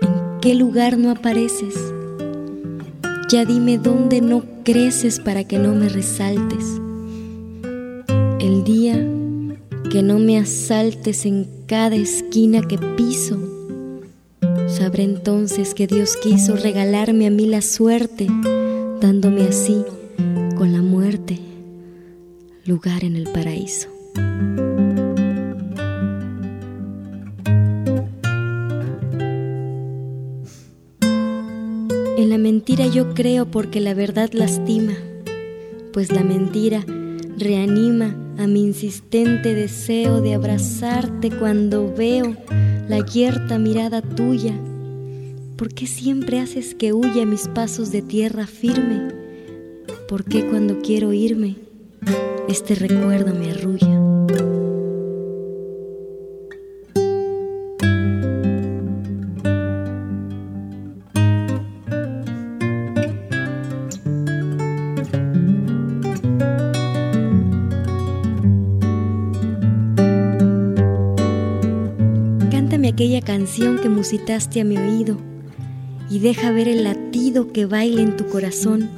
¿En 0.01 0.39
qué 0.41 0.55
lugar 0.55 0.97
no 0.97 1.11
apareces? 1.11 1.75
Ya 3.29 3.45
dime 3.45 3.77
dónde 3.77 4.21
no 4.21 4.43
creces 4.63 5.19
para 5.19 5.43
que 5.43 5.59
no 5.59 5.75
me 5.75 5.87
resaltes. 5.87 6.65
El 8.39 8.63
día 8.63 8.95
que 9.91 10.01
no 10.01 10.17
me 10.17 10.39
asaltes 10.39 11.27
en 11.27 11.47
cada 11.67 11.95
esquina 11.95 12.63
que 12.63 12.79
piso, 12.79 13.37
sabré 14.67 15.03
entonces 15.03 15.75
que 15.75 15.85
Dios 15.85 16.17
quiso 16.17 16.55
regalarme 16.55 17.27
a 17.27 17.29
mí 17.29 17.45
la 17.45 17.61
suerte, 17.61 18.25
dándome 18.99 19.43
así, 19.43 19.85
con 20.57 20.73
la 20.73 20.81
muerte, 20.81 21.37
lugar 22.65 23.03
en 23.03 23.15
el 23.15 23.29
paraíso. 23.29 23.89
Mentira 32.57 32.87
yo 32.87 33.13
creo 33.13 33.45
porque 33.45 33.79
la 33.79 33.93
verdad 33.93 34.31
lastima, 34.33 34.95
pues 35.93 36.11
la 36.11 36.23
mentira 36.23 36.83
reanima 37.37 38.17
a 38.39 38.47
mi 38.47 38.63
insistente 38.63 39.53
deseo 39.53 40.21
de 40.21 40.33
abrazarte 40.33 41.29
cuando 41.29 41.93
veo 41.93 42.35
la 42.89 43.05
yerta 43.05 43.59
mirada 43.59 44.01
tuya. 44.01 44.59
¿Por 45.55 45.71
qué 45.71 45.85
siempre 45.85 46.39
haces 46.39 46.73
que 46.73 46.93
huya 46.93 47.27
mis 47.27 47.47
pasos 47.47 47.91
de 47.91 48.01
tierra 48.01 48.47
firme? 48.47 49.13
¿Por 50.09 50.23
qué 50.23 50.47
cuando 50.47 50.81
quiero 50.81 51.13
irme, 51.13 51.57
este 52.49 52.73
recuerdo 52.73 53.35
me 53.35 53.51
arrulla? 53.51 54.46
Canción 73.47 73.77
que 73.77 73.87
musitaste 73.87 74.59
a 74.59 74.65
mi 74.65 74.77
oído 74.77 75.17
y 76.09 76.19
deja 76.19 76.51
ver 76.51 76.67
el 76.67 76.83
latido 76.83 77.53
que 77.53 77.65
baila 77.65 78.01
en 78.01 78.17
tu 78.17 78.27
corazón. 78.27 78.89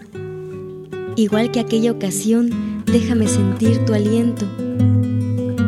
Igual 1.16 1.52
que 1.52 1.60
aquella 1.60 1.92
ocasión, 1.92 2.84
déjame 2.88 3.28
sentir 3.28 3.86
tu 3.86 3.94
aliento, 3.94 4.48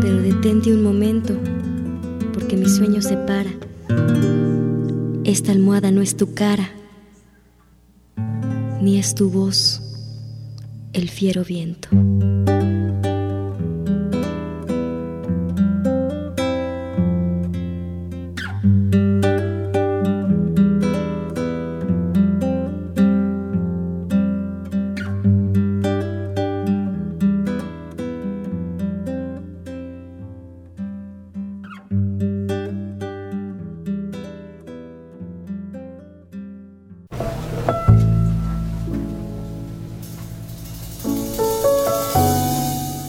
pero 0.02 0.20
detente 0.24 0.74
un 0.74 0.82
momento, 0.82 1.38
porque 2.34 2.58
mi 2.58 2.68
sueño 2.68 3.04
se 3.04 3.18
para. 3.18 3.52
Esta 5.26 5.52
almohada 5.52 5.92
no 5.92 6.02
es 6.02 6.18
tu 6.18 6.34
cara, 6.34 6.72
ni 8.82 8.98
es 8.98 9.14
tu 9.14 9.30
voz, 9.30 9.80
el 10.94 11.08
fiero 11.08 11.44
viento. 11.44 11.88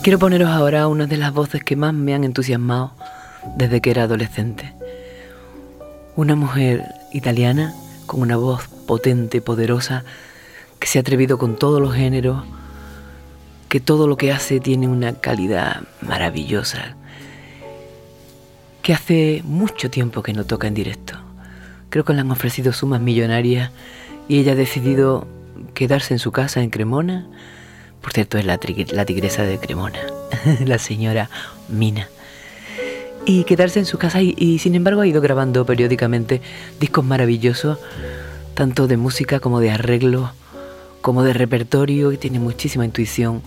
Quiero 0.03 0.19
poneros 0.19 0.51
ahora 0.51 0.88
una 0.88 1.07
de 1.07 1.17
las 1.17 1.33
voces 1.33 1.62
que 1.62 1.77
más 1.77 1.95
me 1.95 2.12
han 2.12 2.25
entusiasmado 2.25 2.91
desde 3.57 3.81
que 3.81 3.93
era 3.93 4.03
adolescente. 4.03 4.75
Una 6.17 6.35
mujer 6.35 6.85
italiana 7.12 7.73
con 8.07 8.21
una 8.21 8.37
voz 8.37 8.67
potente, 8.67 9.41
poderosa, 9.41 10.03
que 10.81 10.88
se 10.88 10.99
ha 10.99 11.03
atrevido 11.03 11.38
con 11.38 11.55
todos 11.55 11.81
los 11.81 11.95
géneros, 11.95 12.43
que 13.69 13.79
todo 13.79 14.09
lo 14.09 14.17
que 14.17 14.33
hace 14.33 14.59
tiene 14.59 14.88
una 14.88 15.12
calidad 15.21 15.83
maravillosa, 16.01 16.97
que 18.83 18.95
hace 18.95 19.43
mucho 19.45 19.88
tiempo 19.88 20.25
que 20.25 20.33
no 20.33 20.45
toca 20.45 20.67
en 20.67 20.75
directo. 20.75 21.15
Creo 21.91 22.05
que 22.05 22.12
le 22.12 22.23
han 22.23 22.31
ofrecido 22.33 22.73
sumas 22.73 23.01
millonarias 23.01 23.71
y 24.27 24.41
ella 24.41 24.53
ha 24.53 24.57
decidido 24.57 25.29
quedarse 25.75 26.12
en 26.12 26.19
su 26.19 26.33
casa 26.33 26.61
en 26.61 26.71
Cremona 26.71 27.29
por 28.03 28.12
cierto, 28.12 28.37
es 28.37 28.45
la, 28.45 28.59
tigresa 28.59 29.45
de 29.45 29.59
Cremona, 29.59 30.01
la 30.67 30.79
señora 30.79 31.31
Mina. 31.69 32.09
Y 33.25 33.45
quedarse 33.45 33.79
en 33.79 33.87
su 33.87 33.99
casa 33.99 34.21
y, 34.21 34.59
sin 34.59 34.75
embargo 34.75 35.01
ha 35.01 35.07
ido 35.07 35.21
grabando 35.21 35.65
periódicamente 35.65 36.43
discos 36.81 37.05
maravillosos, 37.05 37.79
tanto 38.55 38.88
de 38.88 38.97
música 38.97 39.38
como 39.38 39.61
de 39.61 39.71
arreglo, 39.71 40.33
como 41.01 41.23
de 41.23 41.33
repertorio, 41.33 42.11
y 42.11 42.19
tiene 42.19 42.41
muchísima 42.41 42.85
intuición 42.85 43.41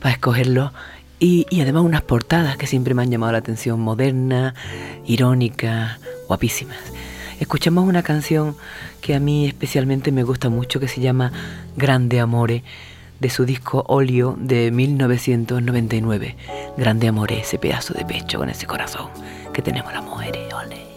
para 0.00 0.14
escogerlo. 0.14 0.72
Y, 1.20 1.46
además 1.60 1.84
unas 1.84 2.02
portadas 2.02 2.56
que 2.56 2.66
siempre 2.66 2.94
me 2.94 3.02
han 3.02 3.10
llamado 3.12 3.32
la 3.32 3.38
atención, 3.38 3.78
modernas, 3.80 4.54
irónicas, 5.06 6.00
guapísimas. 6.26 6.78
Escuchamos 7.38 7.88
una 7.88 8.02
canción 8.02 8.56
que 9.00 9.14
a 9.14 9.20
mí 9.20 9.46
especialmente 9.46 10.10
me 10.10 10.24
gusta 10.24 10.48
mucho 10.48 10.80
que 10.80 10.88
se 10.88 11.00
llama 11.00 11.30
Grande 11.76 12.18
Amore 12.18 12.64
de 13.20 13.30
su 13.30 13.44
disco 13.44 13.84
Olio 13.88 14.36
de 14.38 14.70
1999. 14.70 16.36
Grande 16.76 17.08
amor 17.08 17.32
ese 17.32 17.58
pedazo 17.58 17.94
de 17.94 18.04
pecho 18.04 18.38
con 18.38 18.48
ese 18.48 18.66
corazón 18.66 19.08
que 19.52 19.62
tenemos 19.62 19.92
las 19.92 20.04
mujeres. 20.04 20.52
Ole. 20.54 20.88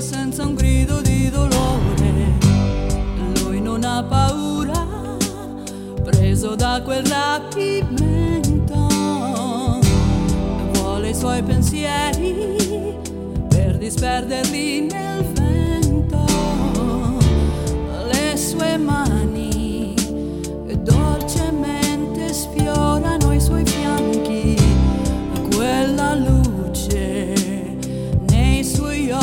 Senza 0.00 0.44
un 0.44 0.54
grido 0.54 1.00
di 1.00 1.28
dolore. 1.30 2.38
Lui 3.42 3.60
non 3.60 3.84
ha 3.84 4.02
paura, 4.02 4.86
preso 6.02 6.54
da 6.54 6.80
quel 6.82 7.04
rapimento, 7.04 8.88
vuole 10.72 11.10
i 11.10 11.14
suoi 11.14 11.42
pensieri 11.42 12.56
per 13.48 13.76
disperderli 13.78 14.88
nel 14.90 15.20
sue 18.40 18.78
mani 18.78 19.39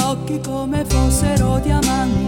occhi 0.08 0.40
come 0.40 0.86
fossero 0.86 1.60
diamanti. 1.60 2.27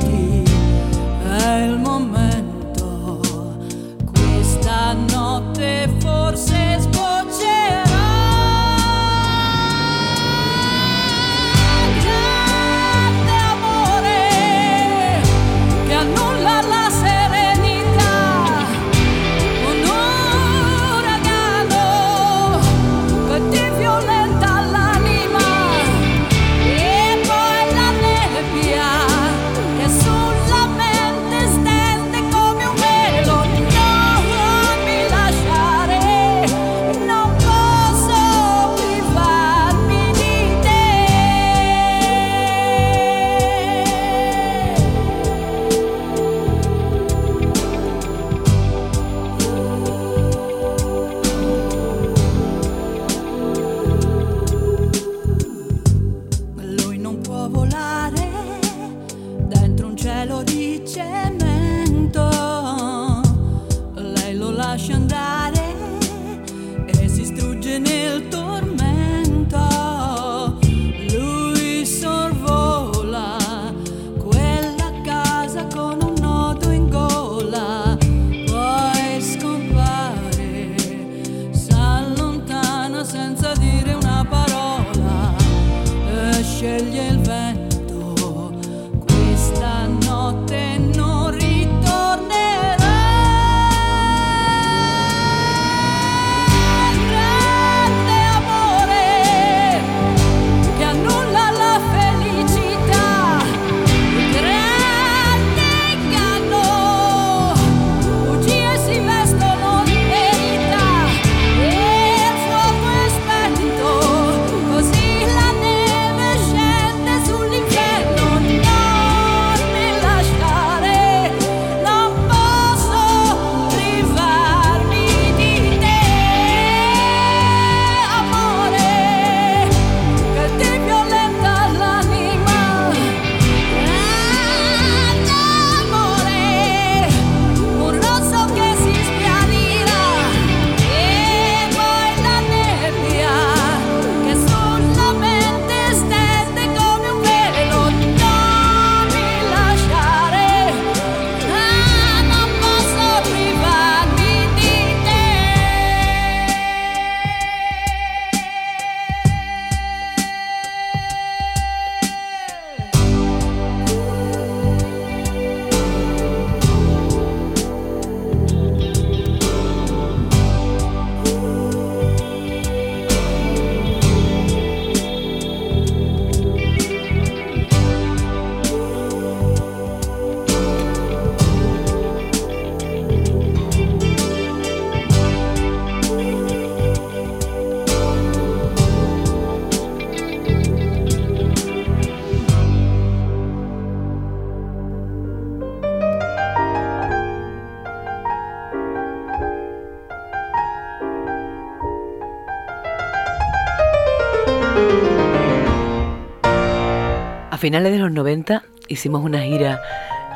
Finales 207.69 207.91
de 207.91 207.99
los 207.99 208.12
90 208.12 208.63
hicimos 208.88 209.23
una 209.23 209.41
gira 209.41 209.79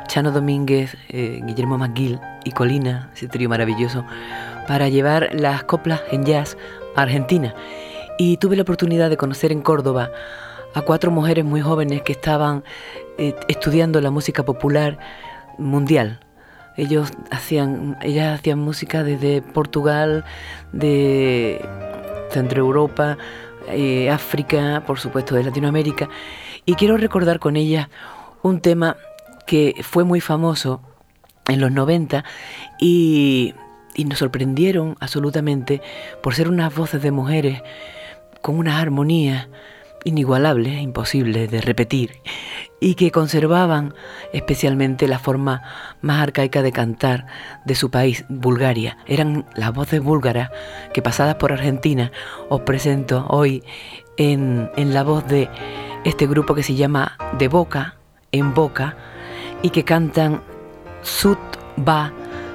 Chano 0.05 0.31
Domínguez, 0.31 0.95
eh, 1.09 1.41
Guillermo 1.43 1.79
McGill 1.79 2.19
y 2.43 2.51
Colina, 2.51 3.09
ese 3.15 3.27
trío 3.27 3.49
maravilloso, 3.49 4.05
para 4.67 4.87
llevar 4.87 5.31
las 5.33 5.63
coplas 5.63 6.03
en 6.11 6.25
jazz 6.25 6.55
a 6.95 7.01
Argentina. 7.01 7.55
Y 8.19 8.37
tuve 8.37 8.55
la 8.55 8.61
oportunidad 8.61 9.09
de 9.09 9.17
conocer 9.17 9.51
en 9.51 9.61
Córdoba 9.61 10.11
a 10.75 10.81
cuatro 10.81 11.09
mujeres 11.09 11.43
muy 11.43 11.59
jóvenes 11.59 12.03
que 12.03 12.11
estaban 12.11 12.63
eh, 13.17 13.33
estudiando 13.47 13.99
la 13.99 14.11
música 14.11 14.43
popular 14.43 14.99
mundial. 15.57 16.19
Ellos 16.77 17.13
hacían, 17.31 17.97
ellas 18.03 18.39
hacían 18.39 18.59
música 18.59 19.03
desde 19.03 19.41
Portugal, 19.41 20.23
de 20.71 21.67
Centro 22.29 22.59
Europa, 22.59 23.17
eh, 23.69 24.11
África, 24.11 24.83
por 24.85 24.99
supuesto 24.99 25.33
de 25.33 25.45
Latinoamérica. 25.45 26.09
Y 26.65 26.75
quiero 26.75 26.97
recordar 26.97 27.39
con 27.39 27.55
ellas 27.55 27.89
un 28.41 28.61
tema 28.61 28.97
que 29.45 29.75
fue 29.83 30.03
muy 30.03 30.21
famoso 30.21 30.81
en 31.47 31.59
los 31.59 31.71
90 31.71 32.23
y, 32.79 33.53
y 33.95 34.05
nos 34.05 34.19
sorprendieron 34.19 34.95
absolutamente 34.99 35.81
por 36.21 36.35
ser 36.35 36.47
unas 36.47 36.73
voces 36.73 37.01
de 37.01 37.11
mujeres 37.11 37.61
con 38.41 38.57
unas 38.57 38.81
armonías 38.81 39.47
inigualables, 40.05 40.81
imposibles 40.81 41.49
de 41.49 41.61
repetir, 41.61 42.11
y 42.79 42.95
que 42.95 43.11
conservaban 43.11 43.93
especialmente 44.33 45.07
la 45.07 45.19
forma 45.19 45.61
más 46.01 46.21
arcaica 46.21 46.61
de 46.61 46.71
cantar 46.71 47.25
de 47.65 47.75
su 47.75 47.89
país, 47.89 48.25
Bulgaria. 48.27 48.97
Eran 49.07 49.45
las 49.55 49.73
voces 49.73 50.01
búlgaras 50.01 50.49
que 50.93 51.01
pasadas 51.01 51.35
por 51.35 51.53
Argentina 51.53 52.11
os 52.49 52.61
presento 52.61 53.25
hoy 53.29 53.63
en, 54.17 54.69
en 54.75 54.93
la 54.93 55.03
voz 55.03 55.25
de 55.27 55.49
este 56.03 56.27
grupo 56.27 56.55
que 56.55 56.63
se 56.63 56.75
llama 56.75 57.17
De 57.37 57.47
Boca 57.47 57.95
en 58.31 58.53
Boca 58.53 58.97
y 59.61 59.69
que 59.69 59.85
cantan 59.85 60.41
Sut 61.01 61.39
Ba, 61.77 62.11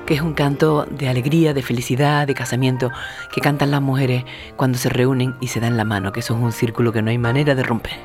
que 0.06 0.14
es 0.14 0.20
un 0.20 0.34
canto 0.34 0.84
de 0.84 1.08
alegría, 1.08 1.54
de 1.54 1.62
felicidad, 1.62 2.26
de 2.26 2.34
casamiento, 2.34 2.90
que 3.32 3.40
cantan 3.40 3.70
las 3.70 3.80
mujeres 3.80 4.24
cuando 4.56 4.76
se 4.76 4.88
reúnen 4.88 5.36
y 5.40 5.48
se 5.48 5.60
dan 5.60 5.76
la 5.76 5.84
mano, 5.84 6.12
que 6.12 6.20
eso 6.20 6.36
es 6.36 6.42
un 6.42 6.52
círculo 6.52 6.92
que 6.92 7.02
no 7.02 7.10
hay 7.10 7.18
manera 7.18 7.54
de 7.54 7.62
romper. 7.62 7.98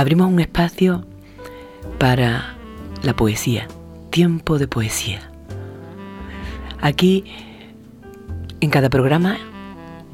Abrimos 0.00 0.28
un 0.28 0.40
espacio 0.40 1.04
para 1.98 2.56
la 3.02 3.14
poesía, 3.14 3.68
tiempo 4.08 4.58
de 4.58 4.66
poesía. 4.66 5.30
Aquí, 6.80 7.24
en 8.62 8.70
cada 8.70 8.88
programa, 8.88 9.36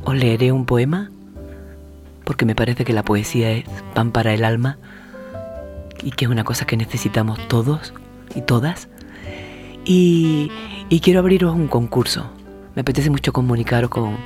os 0.04 0.16
leeré 0.16 0.50
un 0.50 0.66
poema, 0.66 1.12
porque 2.24 2.44
me 2.44 2.56
parece 2.56 2.84
que 2.84 2.92
la 2.92 3.04
poesía 3.04 3.52
es 3.52 3.64
pan 3.94 4.10
para 4.10 4.34
el 4.34 4.44
alma 4.44 4.76
y 6.02 6.10
que 6.10 6.24
es 6.24 6.30
una 6.32 6.42
cosa 6.42 6.66
que 6.66 6.76
necesitamos 6.76 7.38
todos 7.46 7.94
y 8.34 8.40
todas. 8.40 8.88
Y, 9.84 10.50
quiero 11.00 11.20
abriros 11.20 11.54
un 11.54 11.68
concurso. 11.68 12.28
Me 12.74 12.80
apetece 12.80 13.08
mucho 13.08 13.32
comunicaros 13.32 13.90
con, 13.90 14.16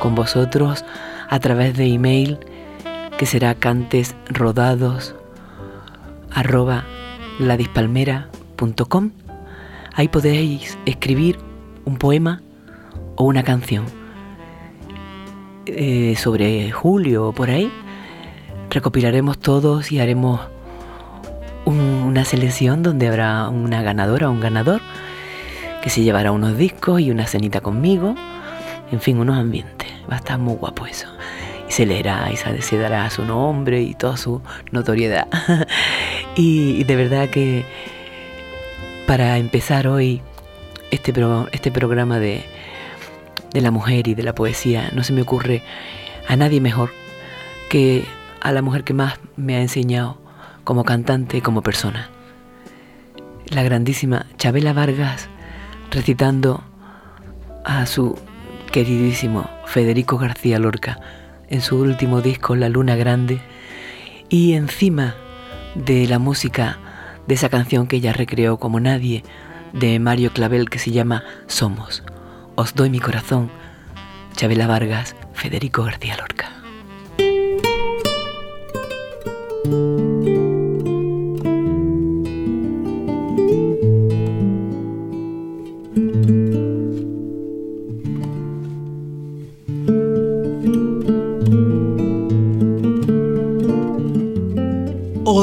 con 0.00 0.16
vosotros 0.16 0.84
a 1.30 1.38
través 1.38 1.76
de 1.76 1.86
email 1.86 2.40
que 3.18 3.26
será 3.26 3.54
cantesrodados 3.54 5.14
arroba 6.32 6.84
ladispalmera.com. 7.38 9.10
Ahí 9.94 10.08
podéis 10.08 10.76
escribir 10.86 11.38
un 11.84 11.96
poema 11.96 12.42
o 13.16 13.24
una 13.24 13.44
canción 13.44 13.84
eh, 15.66 16.14
sobre 16.16 16.70
julio 16.72 17.28
o 17.28 17.32
por 17.32 17.50
ahí. 17.50 17.70
Recopilaremos 18.70 19.38
todos 19.38 19.92
y 19.92 20.00
haremos 20.00 20.40
una 21.66 22.24
selección 22.24 22.82
donde 22.82 23.08
habrá 23.08 23.48
una 23.48 23.82
ganadora 23.82 24.28
o 24.28 24.32
un 24.32 24.40
ganador 24.40 24.80
que 25.82 25.90
se 25.90 26.02
llevará 26.02 26.32
unos 26.32 26.56
discos 26.58 27.00
y 27.00 27.10
una 27.10 27.26
cenita 27.26 27.60
conmigo. 27.60 28.14
En 28.90 29.00
fin, 29.00 29.18
unos 29.18 29.38
ambientes. 29.38 29.88
Va 30.10 30.14
a 30.14 30.18
estar 30.18 30.38
muy 30.38 30.54
guapo 30.56 30.86
eso 30.86 31.08
se 31.74 31.86
leerá 31.86 32.30
y 32.30 32.36
se 32.36 32.78
dará 32.78 33.10
su 33.10 33.24
nombre 33.24 33.82
y 33.82 33.94
toda 33.94 34.16
su 34.16 34.40
notoriedad. 34.70 35.26
y, 36.36 36.84
de 36.84 36.94
verdad 36.94 37.28
que 37.30 37.64
para 39.08 39.38
empezar 39.38 39.88
hoy 39.88 40.22
este, 40.92 41.12
este 41.50 41.72
programa 41.72 42.20
de, 42.20 42.44
de 43.52 43.60
la 43.60 43.72
mujer 43.72 44.06
y 44.06 44.14
de 44.14 44.22
la 44.22 44.36
poesía, 44.36 44.88
no 44.94 45.02
se 45.02 45.12
me 45.12 45.22
ocurre 45.22 45.64
a 46.28 46.36
nadie 46.36 46.60
mejor 46.60 46.92
que 47.68 48.04
a 48.40 48.52
la 48.52 48.62
mujer 48.62 48.84
que 48.84 48.94
más 48.94 49.18
me 49.34 49.56
ha 49.56 49.60
enseñado 49.60 50.18
como 50.62 50.84
cantante 50.84 51.38
y 51.38 51.40
como 51.40 51.62
persona. 51.62 52.08
La 53.48 53.64
grandísima 53.64 54.26
Chabela 54.38 54.74
Vargas 54.74 55.28
recitando 55.90 56.62
a 57.64 57.84
su 57.86 58.16
queridísimo 58.70 59.50
Federico 59.66 60.18
García 60.18 60.60
Lorca 60.60 61.00
en 61.48 61.60
su 61.60 61.76
último 61.78 62.20
disco 62.20 62.56
La 62.56 62.68
Luna 62.68 62.96
Grande 62.96 63.40
y 64.28 64.54
encima 64.54 65.14
de 65.74 66.06
la 66.06 66.18
música 66.18 66.78
de 67.26 67.34
esa 67.34 67.48
canción 67.48 67.86
que 67.86 67.96
ella 67.96 68.12
recreó 68.12 68.58
como 68.58 68.80
nadie 68.80 69.24
de 69.72 69.98
Mario 69.98 70.32
Clavel 70.32 70.70
que 70.70 70.78
se 70.78 70.92
llama 70.92 71.24
Somos. 71.46 72.02
Os 72.54 72.74
doy 72.74 72.90
mi 72.90 73.00
corazón. 73.00 73.50
Chabela 74.36 74.66
Vargas, 74.66 75.16
Federico 75.32 75.84
García 75.84 76.16
Lorca. 76.16 76.53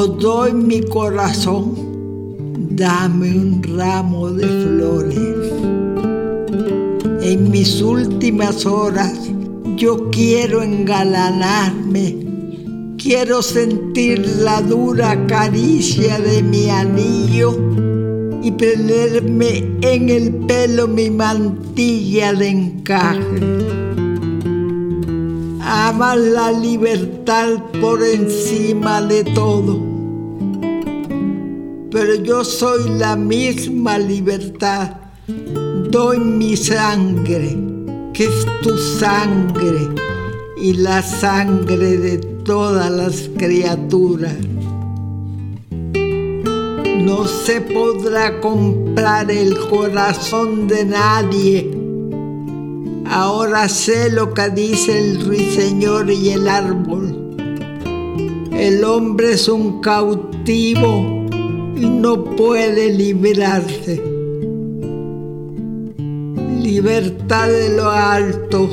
Doy 0.08 0.52
mi 0.52 0.82
corazón, 0.82 1.74
dame 2.70 3.30
un 3.30 3.62
ramo 3.62 4.30
de 4.30 4.46
flores. 4.46 5.52
En 7.22 7.50
mis 7.50 7.80
últimas 7.80 8.66
horas 8.66 9.12
yo 9.76 10.10
quiero 10.10 10.62
engalanarme, 10.62 12.16
quiero 12.98 13.42
sentir 13.42 14.26
la 14.40 14.60
dura 14.60 15.26
caricia 15.26 16.18
de 16.18 16.42
mi 16.42 16.68
anillo 16.68 17.56
y 18.42 18.50
ponerme 18.50 19.64
en 19.82 20.08
el 20.08 20.34
pelo 20.46 20.88
mi 20.88 21.10
mantilla 21.10 22.32
de 22.32 22.48
encaje. 22.48 23.40
Ama 25.60 26.16
la 26.16 26.50
libertad 26.50 27.62
por 27.80 28.02
encima 28.02 29.00
de 29.00 29.24
todo 29.24 29.91
pero 32.04 32.16
yo 32.16 32.42
soy 32.42 32.88
la 32.98 33.14
misma 33.14 33.96
libertad. 33.96 34.90
Doy 35.88 36.18
mi 36.18 36.56
sangre, 36.56 37.56
que 38.12 38.24
es 38.24 38.46
tu 38.60 38.76
sangre 38.76 39.88
y 40.56 40.72
la 40.72 41.00
sangre 41.00 41.98
de 41.98 42.18
todas 42.18 42.90
las 42.90 43.30
criaturas. 43.38 44.34
No 45.92 47.24
se 47.28 47.60
podrá 47.60 48.40
comprar 48.40 49.30
el 49.30 49.56
corazón 49.68 50.66
de 50.66 50.84
nadie. 50.84 51.70
Ahora 53.08 53.68
sé 53.68 54.10
lo 54.10 54.34
que 54.34 54.50
dice 54.50 54.98
el 54.98 55.24
ruiseñor 55.24 56.10
y 56.10 56.30
el 56.30 56.48
árbol. 56.48 57.36
El 58.50 58.82
hombre 58.82 59.34
es 59.34 59.48
un 59.48 59.80
cautivo 59.80 61.21
no 61.88 62.24
puede 62.24 62.92
librarse. 62.92 64.00
Libertad 66.60 67.48
de 67.48 67.76
lo 67.76 67.90
alto, 67.90 68.68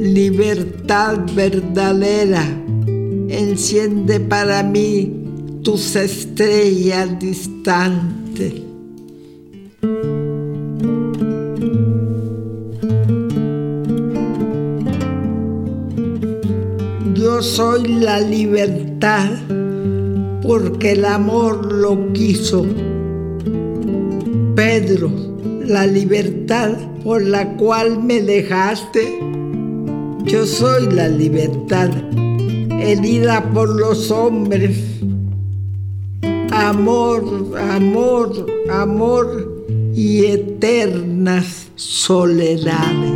libertad 0.00 1.18
verdadera, 1.34 2.44
enciende 3.28 4.20
para 4.20 4.62
mí 4.62 5.12
tus 5.62 5.96
estrellas 5.96 7.18
distantes. 7.18 8.54
Yo 17.14 17.42
soy 17.42 17.88
la 17.88 18.20
libertad 18.20 19.30
porque 20.46 20.92
el 20.92 21.04
amor 21.04 21.72
lo 21.72 22.12
quiso. 22.12 22.64
Pedro, 24.54 25.10
la 25.64 25.86
libertad 25.86 26.72
por 27.02 27.22
la 27.22 27.56
cual 27.56 28.02
me 28.02 28.20
dejaste, 28.20 29.18
yo 30.24 30.46
soy 30.46 30.90
la 30.92 31.08
libertad, 31.08 31.90
herida 32.70 33.50
por 33.52 33.68
los 33.68 34.10
hombres. 34.10 34.78
Amor, 36.52 37.24
amor, 37.58 38.46
amor 38.70 39.64
y 39.94 40.26
eternas 40.26 41.68
soledades. 41.74 43.15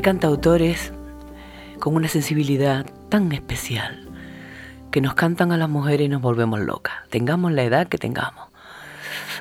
Hay 0.00 0.02
cantautores 0.02 0.94
con 1.78 1.94
una 1.94 2.08
sensibilidad 2.08 2.86
tan 3.10 3.32
especial 3.32 4.08
que 4.90 5.02
nos 5.02 5.12
cantan 5.12 5.52
a 5.52 5.58
las 5.58 5.68
mujeres 5.68 6.06
y 6.06 6.08
nos 6.08 6.22
volvemos 6.22 6.58
locas, 6.58 6.94
tengamos 7.10 7.52
la 7.52 7.64
edad 7.64 7.86
que 7.86 7.98
tengamos. 7.98 8.48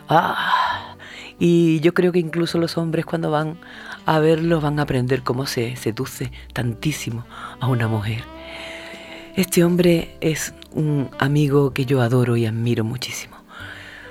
Ah, 0.10 0.98
y 1.40 1.80
yo 1.80 1.94
creo 1.94 2.12
que 2.12 2.20
incluso 2.20 2.58
los 2.58 2.78
hombres 2.78 3.06
cuando 3.06 3.32
van 3.32 3.58
a 4.06 4.20
verlo 4.20 4.60
van 4.60 4.80
a 4.80 4.82
aprender 4.82 5.24
cómo 5.24 5.46
se 5.46 5.78
seduce 5.78 6.30
tantísimo 6.52 7.24
a 7.62 7.68
una 7.68 7.88
mujer. 7.88 8.26
Este 9.38 9.64
hombre 9.64 10.18
es 10.20 10.54
un 10.74 11.10
amigo 11.20 11.72
que 11.72 11.86
yo 11.86 12.02
adoro 12.02 12.36
y 12.36 12.46
admiro 12.46 12.84
muchísimo. 12.84 13.38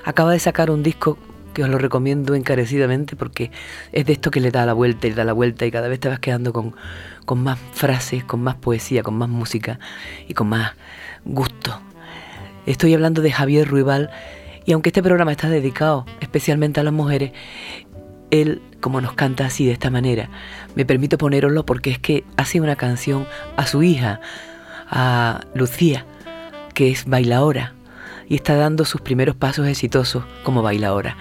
Acaba 0.02 0.32
de 0.32 0.38
sacar 0.38 0.70
un 0.70 0.82
disco 0.82 1.18
que 1.58 1.64
os 1.64 1.70
lo 1.70 1.78
recomiendo 1.78 2.36
encarecidamente 2.36 3.16
porque 3.16 3.50
es 3.90 4.06
de 4.06 4.12
esto 4.12 4.30
que 4.30 4.38
le 4.38 4.52
da 4.52 4.64
la 4.64 4.74
vuelta 4.74 5.08
y 5.08 5.10
da 5.10 5.24
la 5.24 5.32
vuelta 5.32 5.66
y 5.66 5.72
cada 5.72 5.88
vez 5.88 5.98
te 5.98 6.08
vas 6.08 6.20
quedando 6.20 6.52
con, 6.52 6.76
con 7.24 7.42
más 7.42 7.58
frases, 7.72 8.22
con 8.22 8.40
más 8.44 8.54
poesía, 8.54 9.02
con 9.02 9.18
más 9.18 9.28
música 9.28 9.80
y 10.28 10.34
con 10.34 10.50
más 10.50 10.74
gusto. 11.24 11.80
Estoy 12.64 12.94
hablando 12.94 13.22
de 13.22 13.32
Javier 13.32 13.66
Ruibal 13.66 14.08
y 14.66 14.72
aunque 14.72 14.90
este 14.90 15.02
programa 15.02 15.32
está 15.32 15.48
dedicado 15.48 16.06
especialmente 16.20 16.78
a 16.78 16.84
las 16.84 16.92
mujeres, 16.92 17.32
él, 18.30 18.62
como 18.80 19.00
nos 19.00 19.14
canta 19.14 19.44
así 19.44 19.66
de 19.66 19.72
esta 19.72 19.90
manera, 19.90 20.30
me 20.76 20.86
permito 20.86 21.18
poneroslo 21.18 21.66
porque 21.66 21.90
es 21.90 21.98
que 21.98 22.22
hace 22.36 22.60
una 22.60 22.76
canción 22.76 23.26
a 23.56 23.66
su 23.66 23.82
hija, 23.82 24.20
a 24.88 25.40
Lucía, 25.54 26.06
que 26.72 26.92
es 26.92 27.04
bailaora 27.06 27.74
y 28.28 28.36
está 28.36 28.54
dando 28.54 28.84
sus 28.84 29.00
primeros 29.00 29.34
pasos 29.34 29.66
exitosos 29.66 30.22
como 30.44 30.62
bailaora. 30.62 31.16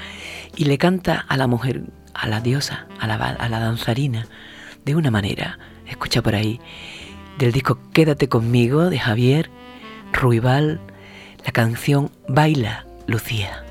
Y 0.58 0.66
le 0.66 0.80
canta 0.80 1.24
a 1.30 1.38
la 1.38 1.46
mujer, 1.46 1.84
a 2.16 2.28
la 2.28 2.42
diosa, 2.42 2.88
a 3.00 3.06
la, 3.06 3.14
a 3.14 3.48
la 3.48 3.60
danzarina, 3.60 4.26
de 4.86 4.96
una 4.96 5.12
manera, 5.12 5.60
escucha 5.86 6.24
por 6.24 6.34
ahí, 6.34 6.60
del 7.38 7.52
disco 7.52 7.80
Quédate 7.94 8.28
conmigo 8.28 8.90
de 8.90 8.98
Javier 8.98 9.52
Ruibal, 10.14 10.82
la 11.46 11.52
canción 11.52 12.10
Baila 12.28 12.88
Lucía. 13.06 13.67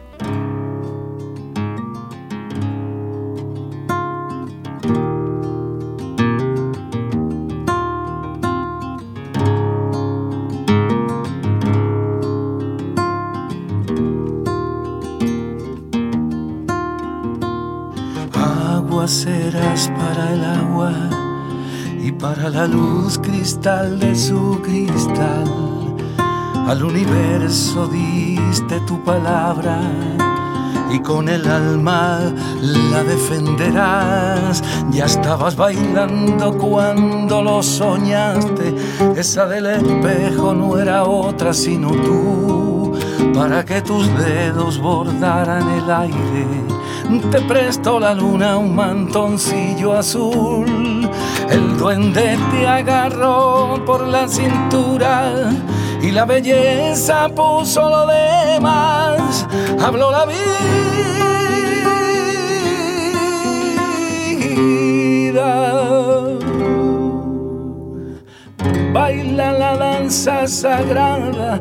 Para 19.90 20.32
el 20.32 20.44
agua 20.44 20.92
y 22.00 22.12
para 22.12 22.48
la 22.50 22.66
luz 22.66 23.18
cristal 23.18 23.98
de 23.98 24.14
su 24.14 24.60
cristal. 24.62 25.44
Al 26.66 26.82
universo 26.82 27.86
diste 27.88 28.80
tu 28.80 29.02
palabra 29.04 29.80
y 30.90 31.00
con 31.00 31.28
el 31.28 31.46
alma 31.46 32.20
la 32.60 33.04
defenderás. 33.04 34.62
Ya 34.90 35.06
estabas 35.06 35.56
bailando 35.56 36.56
cuando 36.56 37.42
lo 37.42 37.62
soñaste, 37.62 38.74
esa 39.16 39.46
del 39.46 39.66
espejo 39.66 40.54
no 40.54 40.78
era 40.78 41.04
otra 41.04 41.52
sino 41.52 41.90
tú, 41.90 42.92
para 43.34 43.64
que 43.64 43.82
tus 43.82 44.06
dedos 44.18 44.78
bordaran 44.78 45.68
el 45.70 45.90
aire 45.90 46.75
te 47.30 47.40
presto 47.42 48.00
la 48.00 48.14
luna 48.14 48.56
un 48.58 48.74
mantoncillo 48.74 49.92
azul. 49.94 51.08
El 51.48 51.76
duende 51.78 52.36
te 52.50 52.66
agarró 52.66 53.82
por 53.86 54.06
la 54.06 54.26
cintura 54.28 55.50
y 56.02 56.10
la 56.10 56.24
belleza 56.24 57.28
puso 57.28 57.88
lo 57.88 58.06
demás. 58.06 59.46
Habló 59.80 60.10
la 60.10 60.26
vida. 60.26 60.46
Baila 68.96 69.52
la 69.52 69.76
danza 69.76 70.46
sagrada, 70.46 71.60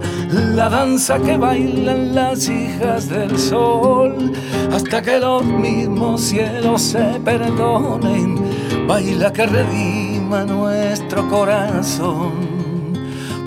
la 0.55 0.69
danza 0.69 1.19
que 1.19 1.35
bailan 1.35 2.15
las 2.15 2.47
hijas 2.47 3.09
del 3.09 3.37
sol 3.37 4.31
hasta 4.73 5.01
que 5.01 5.19
los 5.19 5.43
mismos 5.43 6.21
cielos 6.21 6.81
se 6.81 7.19
perdonen. 7.25 8.39
Baila 8.87 9.33
que 9.33 9.47
redima 9.47 10.45
nuestro 10.45 11.27
corazón. 11.27 12.31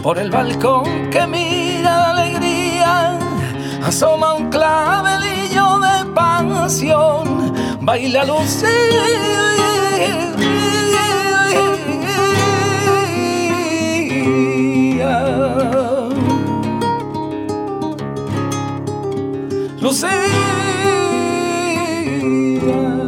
Por 0.02 0.18
el 0.18 0.30
balcón 0.30 1.08
que 1.10 1.26
mira 1.26 1.96
la 1.96 2.10
alegría, 2.10 3.18
asoma 3.82 4.34
un 4.34 4.50
clavelillo 4.50 5.78
de 5.78 6.04
pasión. 6.14 7.54
Baila 7.80 8.26
Lucía. 19.88 20.10
Lucía. 22.20 22.98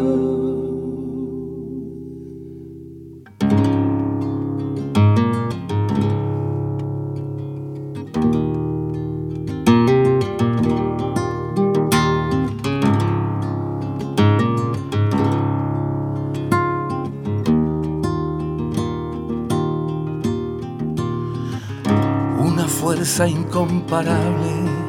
incomparable, 23.28 24.79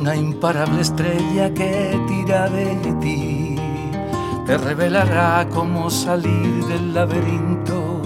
una 0.00 0.16
imparable 0.16 0.80
estrella 0.80 1.52
que 1.52 2.00
tira 2.08 2.48
de 2.48 2.74
ti, 3.02 3.56
te 4.46 4.56
revelará 4.56 5.46
cómo 5.50 5.90
salir 5.90 6.64
del 6.64 6.94
laberinto 6.94 8.00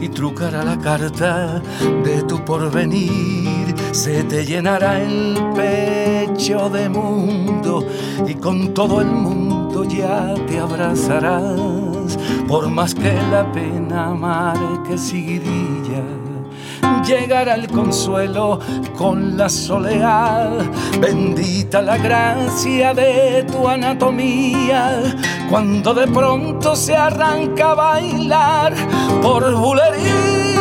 y 0.00 0.08
trucará 0.08 0.64
la 0.64 0.78
carta 0.78 1.60
de 2.04 2.22
tu 2.22 2.42
porvenir. 2.42 3.74
Se 3.92 4.24
te 4.24 4.46
llenará 4.46 4.98
el 5.02 5.36
pecho 5.54 6.70
de 6.70 6.88
mundo 6.88 7.86
y 8.26 8.34
con 8.34 8.72
todo 8.72 9.02
el 9.02 9.08
mundo 9.08 9.84
ya 9.84 10.34
te 10.46 10.58
abrazarás, 10.58 12.18
por 12.48 12.70
más 12.70 12.94
que 12.94 13.12
la 13.30 13.50
pena 13.52 14.14
marque 14.14 14.96
seguidilla 14.96 15.75
llegará 17.06 17.54
el 17.54 17.68
consuelo 17.68 18.58
con 18.96 19.36
la 19.36 19.48
soledad. 19.48 20.50
Bendita 21.00 21.80
la 21.80 21.96
gracia 21.96 22.92
de 22.94 23.44
tu 23.44 23.68
anatomía, 23.68 25.02
cuando 25.48 25.94
de 25.94 26.06
pronto 26.08 26.74
se 26.74 26.96
arranca 26.96 27.70
a 27.70 27.74
bailar 27.74 28.74
por 29.22 29.54
bulería. 29.54 30.56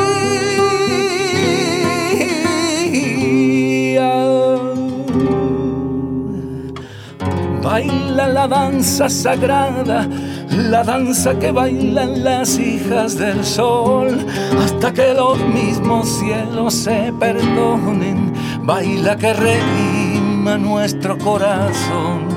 Baila 7.64 8.28
la 8.28 8.48
danza 8.48 9.10
sagrada 9.10 10.08
la 10.56 10.84
danza 10.84 11.38
que 11.38 11.52
bailan 11.52 12.24
las 12.24 12.58
hijas 12.58 13.18
del 13.18 13.44
sol, 13.44 14.26
hasta 14.64 14.94
que 14.94 15.14
los 15.14 15.38
mismos 15.40 16.08
cielos 16.20 16.74
se 16.74 17.14
perdonen, 17.20 18.34
baila 18.62 19.18
que 19.18 19.34
reima 19.34 20.58
nuestro 20.58 21.18
corazón. 21.18 22.28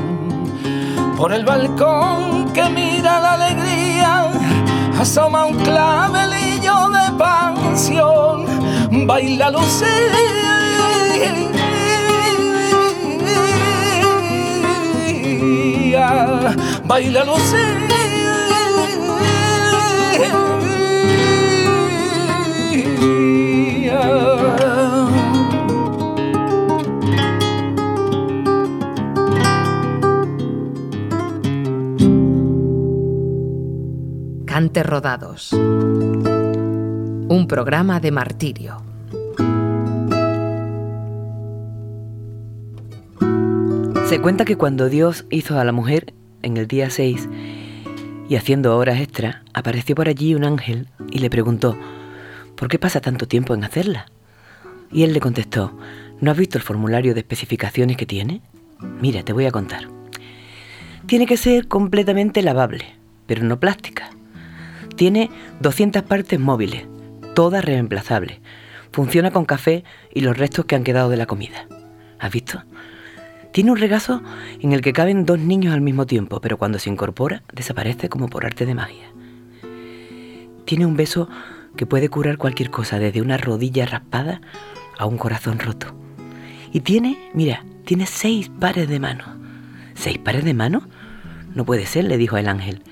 Por 1.16 1.32
el 1.32 1.44
balcón 1.44 2.52
que 2.52 2.68
mira 2.70 3.20
la 3.20 3.32
alegría, 3.34 4.30
asoma 4.98 5.46
un 5.46 5.56
clavelillo 5.58 6.88
de 6.90 7.18
pasión, 7.18 8.46
baila 9.06 9.50
Lucía 9.50 10.58
baila 16.88 17.24
Lucía. 17.24 17.87
Cante 34.44 34.82
Rodados. 34.82 35.52
Un 35.52 37.46
programa 37.48 38.00
de 38.00 38.10
martirio. 38.10 38.82
Se 44.06 44.20
cuenta 44.20 44.44
que 44.44 44.56
cuando 44.56 44.88
Dios 44.88 45.26
hizo 45.30 45.60
a 45.60 45.64
la 45.64 45.70
mujer 45.70 46.12
en 46.42 46.56
el 46.56 46.66
día 46.66 46.90
6 46.90 47.28
Y 48.28 48.36
haciendo 48.36 48.76
horas 48.76 49.00
extras, 49.00 49.36
apareció 49.54 49.94
por 49.94 50.08
allí 50.08 50.34
un 50.34 50.44
ángel 50.44 50.88
y 51.10 51.18
le 51.18 51.30
preguntó, 51.30 51.78
¿por 52.56 52.68
qué 52.68 52.78
pasa 52.78 53.00
tanto 53.00 53.26
tiempo 53.26 53.54
en 53.54 53.64
hacerla? 53.64 54.06
Y 54.92 55.02
él 55.04 55.14
le 55.14 55.20
contestó, 55.20 55.78
¿no 56.20 56.30
has 56.30 56.36
visto 56.36 56.58
el 56.58 56.64
formulario 56.64 57.14
de 57.14 57.20
especificaciones 57.20 57.96
que 57.96 58.06
tiene? 58.06 58.42
Mira, 59.00 59.22
te 59.22 59.32
voy 59.32 59.46
a 59.46 59.50
contar. 59.50 59.88
Tiene 61.06 61.26
que 61.26 61.38
ser 61.38 61.68
completamente 61.68 62.42
lavable, 62.42 62.84
pero 63.26 63.44
no 63.44 63.58
plástica. 63.58 64.10
Tiene 64.94 65.30
200 65.60 66.02
partes 66.02 66.38
móviles, 66.38 66.86
todas 67.34 67.64
reemplazables. 67.64 68.38
Funciona 68.92 69.30
con 69.30 69.46
café 69.46 69.84
y 70.12 70.20
los 70.20 70.36
restos 70.36 70.66
que 70.66 70.76
han 70.76 70.84
quedado 70.84 71.08
de 71.08 71.16
la 71.16 71.26
comida. 71.26 71.66
¿Has 72.18 72.32
visto? 72.32 72.62
Tiene 73.58 73.72
un 73.72 73.78
regazo 73.78 74.22
en 74.60 74.72
el 74.72 74.82
que 74.82 74.92
caben 74.92 75.24
dos 75.26 75.40
niños 75.40 75.74
al 75.74 75.80
mismo 75.80 76.06
tiempo, 76.06 76.40
pero 76.40 76.58
cuando 76.58 76.78
se 76.78 76.90
incorpora 76.90 77.42
desaparece 77.52 78.08
como 78.08 78.28
por 78.28 78.46
arte 78.46 78.66
de 78.66 78.76
magia. 78.76 79.10
Tiene 80.64 80.86
un 80.86 80.94
beso 80.94 81.28
que 81.74 81.84
puede 81.84 82.08
curar 82.08 82.38
cualquier 82.38 82.70
cosa, 82.70 83.00
desde 83.00 83.20
una 83.20 83.36
rodilla 83.36 83.84
raspada 83.84 84.40
a 84.96 85.06
un 85.06 85.18
corazón 85.18 85.58
roto. 85.58 85.88
Y 86.72 86.82
tiene, 86.82 87.18
mira, 87.34 87.64
tiene 87.84 88.06
seis 88.06 88.48
pares 88.48 88.88
de 88.88 89.00
manos. 89.00 89.26
¿Seis 89.94 90.18
pares 90.18 90.44
de 90.44 90.54
manos? 90.54 90.84
No 91.52 91.64
puede 91.64 91.84
ser, 91.84 92.04
le 92.04 92.16
dijo 92.16 92.36
el 92.36 92.46
ángel. 92.46 92.84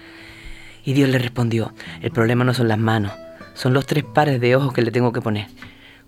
Y 0.85 0.95
Dios 0.95 1.09
le 1.11 1.21
respondió, 1.21 1.75
el 2.03 2.11
problema 2.11 2.43
no 2.43 2.55
son 2.55 2.67
las 2.67 2.79
manos, 2.79 3.12
son 3.55 3.73
los 3.73 3.87
tres 3.87 4.03
pares 4.03 4.41
de 4.41 4.57
ojos 4.57 4.73
que 4.73 4.83
le 4.83 4.91
tengo 4.91 5.12
que 5.12 5.21
poner. 5.21 5.47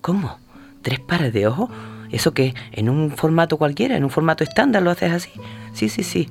¿Cómo? 0.01 0.37
¿Tres 0.81 0.99
pares 0.99 1.31
de 1.31 1.47
ojos? 1.47 1.69
¿Eso 2.11 2.33
que 2.33 2.53
¿En 2.71 2.89
un 2.89 3.11
formato 3.11 3.57
cualquiera? 3.57 3.95
¿En 3.95 4.03
un 4.03 4.09
formato 4.09 4.43
estándar 4.43 4.81
lo 4.81 4.91
haces 4.91 5.11
así? 5.11 5.31
Sí, 5.73 5.89
sí, 5.89 6.03
sí. 6.03 6.29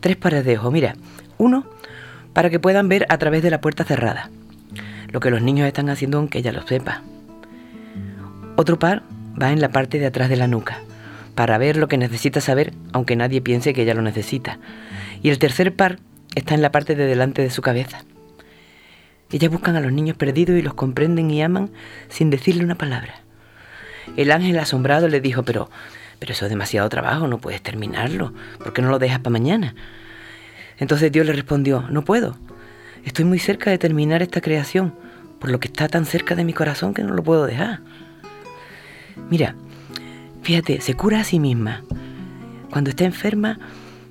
Tres 0.00 0.16
pares 0.16 0.44
de 0.44 0.58
ojos. 0.58 0.72
Mira, 0.72 0.94
uno 1.38 1.64
para 2.32 2.50
que 2.50 2.60
puedan 2.60 2.88
ver 2.88 3.06
a 3.08 3.18
través 3.18 3.42
de 3.42 3.50
la 3.50 3.60
puerta 3.60 3.84
cerrada. 3.84 4.30
Lo 5.08 5.20
que 5.20 5.30
los 5.30 5.42
niños 5.42 5.66
están 5.66 5.88
haciendo 5.90 6.18
aunque 6.18 6.38
ella 6.38 6.52
lo 6.52 6.66
sepa. 6.66 7.02
Otro 8.56 8.78
par 8.78 9.02
va 9.40 9.52
en 9.52 9.60
la 9.60 9.70
parte 9.70 9.98
de 9.98 10.06
atrás 10.06 10.28
de 10.28 10.36
la 10.36 10.46
nuca, 10.46 10.80
para 11.34 11.58
ver 11.58 11.76
lo 11.76 11.88
que 11.88 11.98
necesita 11.98 12.40
saber 12.40 12.72
aunque 12.92 13.16
nadie 13.16 13.40
piense 13.40 13.72
que 13.72 13.82
ella 13.82 13.94
lo 13.94 14.02
necesita. 14.02 14.58
Y 15.22 15.30
el 15.30 15.38
tercer 15.38 15.74
par 15.74 15.98
está 16.34 16.54
en 16.54 16.62
la 16.62 16.72
parte 16.72 16.94
de 16.94 17.06
delante 17.06 17.42
de 17.42 17.50
su 17.50 17.62
cabeza. 17.62 18.04
Ellas 19.32 19.50
buscan 19.50 19.76
a 19.76 19.80
los 19.80 19.92
niños 19.92 20.16
perdidos 20.16 20.58
y 20.58 20.62
los 20.62 20.74
comprenden 20.74 21.30
y 21.30 21.42
aman 21.42 21.70
sin 22.08 22.30
decirle 22.30 22.64
una 22.64 22.74
palabra. 22.76 23.22
El 24.16 24.30
ángel 24.32 24.58
asombrado 24.58 25.08
le 25.08 25.20
dijo, 25.20 25.42
pero, 25.42 25.70
pero 26.18 26.32
eso 26.32 26.46
es 26.46 26.50
demasiado 26.50 26.88
trabajo, 26.88 27.26
no 27.26 27.38
puedes 27.38 27.62
terminarlo. 27.62 28.32
¿Por 28.58 28.72
qué 28.72 28.82
no 28.82 28.90
lo 28.90 28.98
dejas 28.98 29.20
para 29.20 29.30
mañana? 29.30 29.74
Entonces 30.78 31.12
Dios 31.12 31.26
le 31.26 31.32
respondió, 31.32 31.84
no 31.90 32.04
puedo. 32.04 32.36
Estoy 33.04 33.24
muy 33.24 33.38
cerca 33.38 33.70
de 33.70 33.78
terminar 33.78 34.22
esta 34.22 34.40
creación, 34.40 34.94
por 35.38 35.50
lo 35.50 35.60
que 35.60 35.68
está 35.68 35.88
tan 35.88 36.04
cerca 36.04 36.34
de 36.34 36.44
mi 36.44 36.52
corazón 36.52 36.94
que 36.94 37.02
no 37.02 37.14
lo 37.14 37.22
puedo 37.22 37.46
dejar. 37.46 37.80
Mira, 39.30 39.54
fíjate, 40.42 40.80
se 40.80 40.94
cura 40.94 41.20
a 41.20 41.24
sí 41.24 41.38
misma. 41.38 41.82
Cuando 42.70 42.90
está 42.90 43.04
enferma, 43.04 43.58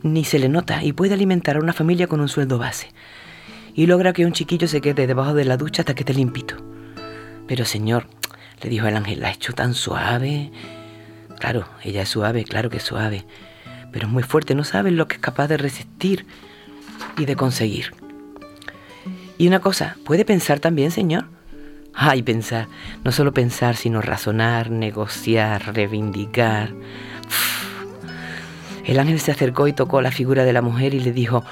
ni 0.03 0.23
se 0.23 0.39
le 0.39 0.49
nota 0.49 0.83
y 0.83 0.93
puede 0.93 1.13
alimentar 1.13 1.57
a 1.57 1.59
una 1.59 1.73
familia 1.73 2.07
con 2.07 2.21
un 2.21 2.29
sueldo 2.29 2.57
base 2.57 2.89
y 3.73 3.85
logra 3.85 4.13
que 4.13 4.25
un 4.25 4.33
chiquillo 4.33 4.67
se 4.67 4.81
quede 4.81 5.07
debajo 5.07 5.33
de 5.33 5.45
la 5.45 5.57
ducha 5.57 5.81
hasta 5.81 5.93
que 5.93 6.01
esté 6.01 6.13
limpito. 6.13 6.55
Pero 7.47 7.65
señor, 7.65 8.07
le 8.61 8.69
dijo 8.69 8.87
el 8.87 8.95
ángel, 8.95 9.19
la 9.19 9.29
ha 9.29 9.31
hecho 9.31 9.53
tan 9.53 9.73
suave. 9.73 10.51
Claro, 11.39 11.67
ella 11.83 12.01
es 12.01 12.09
suave, 12.09 12.43
claro 12.43 12.69
que 12.69 12.77
es 12.77 12.83
suave, 12.83 13.25
pero 13.91 14.07
es 14.07 14.11
muy 14.11 14.23
fuerte, 14.23 14.55
no 14.55 14.63
sabe 14.63 14.91
lo 14.91 15.07
que 15.07 15.15
es 15.15 15.21
capaz 15.21 15.47
de 15.47 15.57
resistir 15.57 16.25
y 17.17 17.25
de 17.25 17.35
conseguir. 17.35 17.93
Y 19.37 19.47
una 19.47 19.59
cosa, 19.59 19.95
¿puede 20.03 20.25
pensar 20.25 20.59
también, 20.59 20.91
señor? 20.91 21.25
Ay, 21.93 22.23
pensar, 22.23 22.67
no 23.03 23.11
solo 23.11 23.33
pensar, 23.33 23.75
sino 23.75 24.01
razonar, 24.01 24.69
negociar, 24.69 25.73
reivindicar. 25.73 26.73
El 28.85 28.99
ángel 28.99 29.19
se 29.19 29.31
acercó 29.31 29.67
y 29.67 29.73
tocó 29.73 30.01
la 30.01 30.11
figura 30.11 30.43
de 30.43 30.53
la 30.53 30.61
mujer 30.61 30.93
y 30.93 30.99
le 30.99 31.11
dijo, 31.13 31.43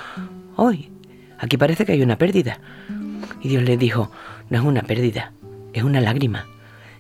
hoy, 0.56 0.90
Aquí 1.40 1.58
parece 1.58 1.86
que 1.86 1.92
hay 1.92 2.02
una 2.02 2.18
pérdida. 2.18 2.60
Y 3.42 3.50
Dios 3.50 3.64
le 3.64 3.78
dijo, 3.78 4.12
no 4.50 4.58
es 4.58 4.64
una 4.64 4.82
pérdida, 4.82 5.34
es 5.74 5.84
una 5.84 6.02
lágrima. 6.02 6.48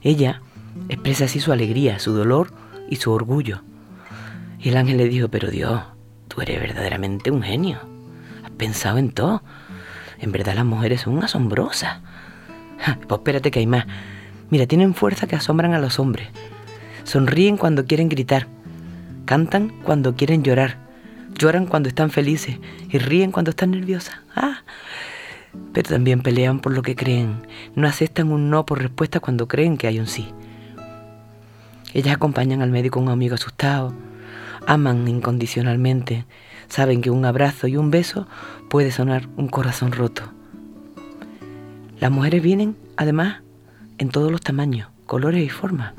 Ella 0.07 0.41
expresa 0.87 1.25
así 1.25 1.41
su 1.41 1.51
alegría, 1.51 1.99
su 1.99 2.13
dolor 2.13 2.53
y 2.89 2.95
su 2.95 3.11
orgullo. 3.11 3.61
Y 4.57 4.69
el 4.69 4.77
ángel 4.77 4.95
le 4.95 5.09
dijo, 5.09 5.27
pero 5.27 5.51
Dios, 5.51 5.81
tú 6.29 6.39
eres 6.39 6.61
verdaderamente 6.61 7.29
un 7.29 7.41
genio. 7.41 7.79
Has 8.45 8.51
pensado 8.51 8.99
en 8.99 9.11
todo. 9.11 9.43
En 10.19 10.31
verdad 10.31 10.55
las 10.55 10.63
mujeres 10.63 11.01
son 11.01 11.21
asombrosas. 11.21 11.99
pues 13.07 13.19
espérate 13.19 13.51
que 13.51 13.59
hay 13.59 13.67
más. 13.67 13.85
Mira, 14.49 14.65
tienen 14.65 14.93
fuerza 14.93 15.27
que 15.27 15.35
asombran 15.35 15.73
a 15.73 15.79
los 15.79 15.99
hombres. 15.99 16.29
Sonríen 17.03 17.57
cuando 17.57 17.85
quieren 17.85 18.07
gritar. 18.07 18.47
Cantan 19.25 19.73
cuando 19.83 20.15
quieren 20.15 20.41
llorar 20.41 20.87
Lloran 21.37 21.67
cuando 21.67 21.89
están 21.89 22.09
felices 22.09 22.57
y 22.89 22.97
ríen 22.97 23.31
cuando 23.31 23.51
están 23.51 23.71
nerviosas. 23.71 24.15
Ah, 24.35 24.63
pero 25.73 25.89
también 25.89 26.21
pelean 26.21 26.59
por 26.59 26.73
lo 26.73 26.81
que 26.81 26.95
creen. 26.95 27.47
No 27.75 27.87
aceptan 27.87 28.31
un 28.31 28.49
no 28.49 28.65
por 28.65 28.81
respuesta 28.81 29.19
cuando 29.19 29.47
creen 29.47 29.77
que 29.77 29.87
hay 29.87 29.99
un 29.99 30.07
sí. 30.07 30.33
Ellas 31.93 32.15
acompañan 32.15 32.61
al 32.61 32.71
médico 32.71 32.99
un 32.99 33.09
amigo 33.09 33.35
asustado, 33.35 33.93
aman 34.65 35.07
incondicionalmente, 35.07 36.25
saben 36.67 37.01
que 37.01 37.11
un 37.11 37.25
abrazo 37.25 37.67
y 37.67 37.77
un 37.77 37.91
beso 37.91 38.27
puede 38.69 38.91
sonar 38.91 39.27
un 39.37 39.47
corazón 39.47 39.91
roto. 39.91 40.23
Las 41.99 42.11
mujeres 42.11 42.43
vienen, 42.43 42.77
además, 42.95 43.41
en 43.97 44.09
todos 44.09 44.31
los 44.31 44.41
tamaños, 44.41 44.89
colores 45.05 45.43
y 45.43 45.49
formas. 45.49 45.93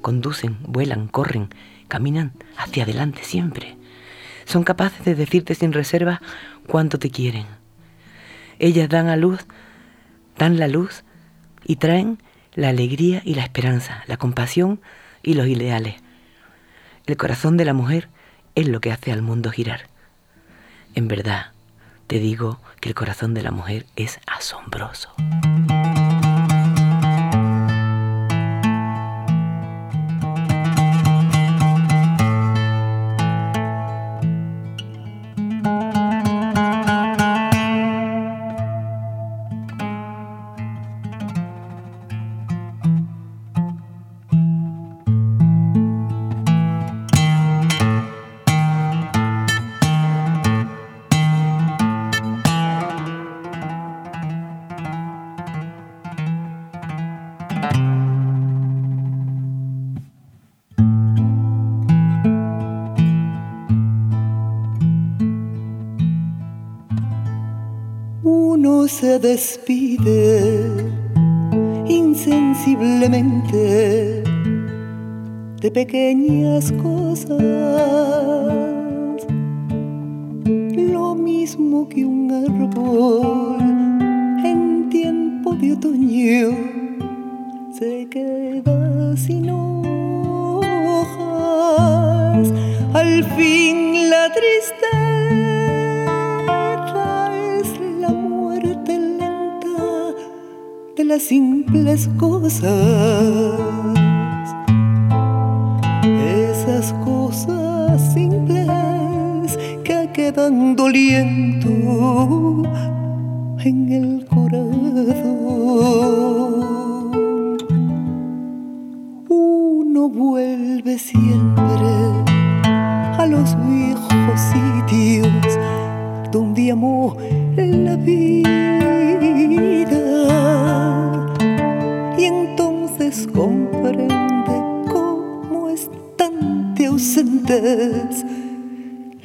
Conducen, 0.00 0.56
vuelan, 0.62 1.08
corren, 1.08 1.48
caminan 1.88 2.32
hacia 2.56 2.84
adelante 2.84 3.20
siempre 3.22 3.76
son 4.44 4.64
capaces 4.64 5.04
de 5.04 5.14
decirte 5.14 5.54
sin 5.54 5.72
reserva 5.72 6.20
cuánto 6.66 6.98
te 6.98 7.10
quieren. 7.10 7.46
Ellas 8.64 8.88
dan 8.88 9.08
a 9.08 9.16
luz, 9.16 9.44
dan 10.38 10.58
la 10.58 10.68
luz 10.68 11.04
y 11.66 11.76
traen 11.76 12.16
la 12.54 12.70
alegría 12.70 13.20
y 13.22 13.34
la 13.34 13.42
esperanza, 13.42 14.02
la 14.06 14.16
compasión 14.16 14.80
y 15.22 15.34
los 15.34 15.48
ideales. 15.48 15.96
El 17.04 17.18
corazón 17.18 17.58
de 17.58 17.66
la 17.66 17.74
mujer 17.74 18.08
es 18.54 18.66
lo 18.66 18.80
que 18.80 18.90
hace 18.90 19.12
al 19.12 19.20
mundo 19.20 19.50
girar. 19.50 19.82
En 20.94 21.08
verdad, 21.08 21.52
te 22.06 22.18
digo 22.18 22.58
que 22.80 22.88
el 22.88 22.94
corazón 22.94 23.34
de 23.34 23.42
la 23.42 23.50
mujer 23.50 23.84
es 23.96 24.18
asombroso. 24.26 25.12
Se 69.44 69.58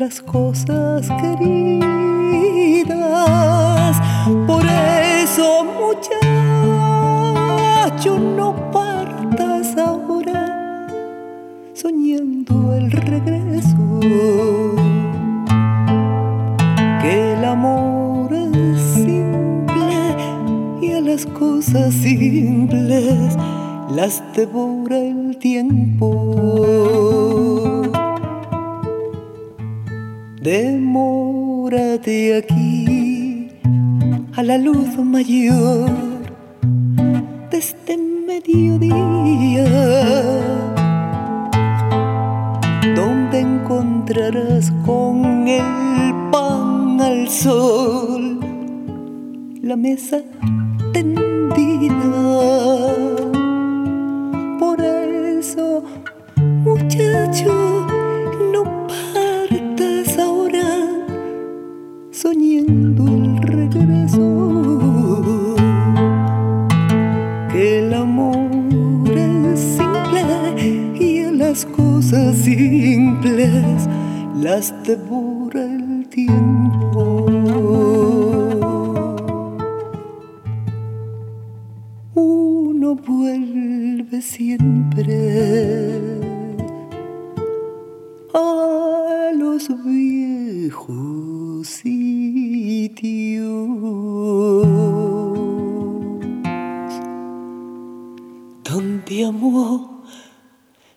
las 0.10 0.22
cosas 0.22 1.07
queridas. 1.22 1.59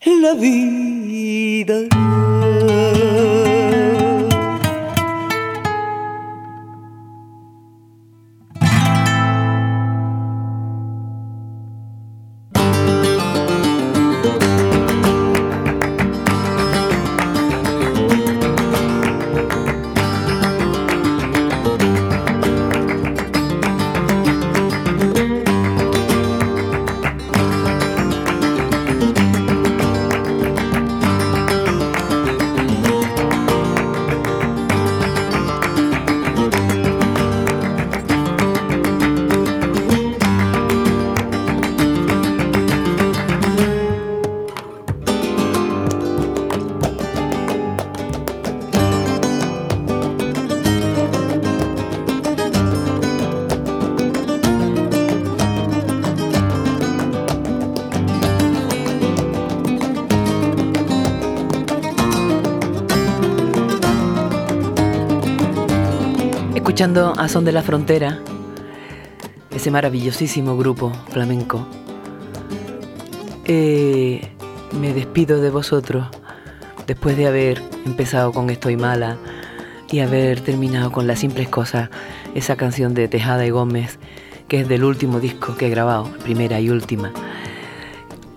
La 0.05 0.35
vida. 0.35 1.87
A 66.95 67.27
Son 67.27 67.47
de 67.47 67.53
la 67.53 67.63
Frontera, 67.63 68.21
ese 69.51 69.71
maravillosísimo 69.71 70.59
grupo 70.59 70.93
flamenco, 71.09 71.67
eh, 73.47 74.29
me 74.79 74.93
despido 74.93 75.41
de 75.41 75.49
vosotros 75.49 76.09
después 76.87 77.17
de 77.17 77.29
haber 77.29 77.63
empezado 77.87 78.33
con 78.33 78.51
Estoy 78.51 78.77
mala 78.77 79.17
y 79.91 80.01
haber 80.01 80.43
terminado 80.43 80.93
con 80.93 81.07
Las 81.07 81.21
simples 81.21 81.49
cosas, 81.49 81.89
esa 82.35 82.57
canción 82.57 82.93
de 82.93 83.09
Tejada 83.09 83.47
y 83.47 83.51
Gómez, 83.51 83.99
que 84.47 84.61
es 84.61 84.69
del 84.69 84.85
último 84.85 85.19
disco 85.19 85.57
que 85.57 85.69
he 85.69 85.71
grabado, 85.71 86.11
primera 86.23 86.61
y 86.61 86.69
última. 86.69 87.11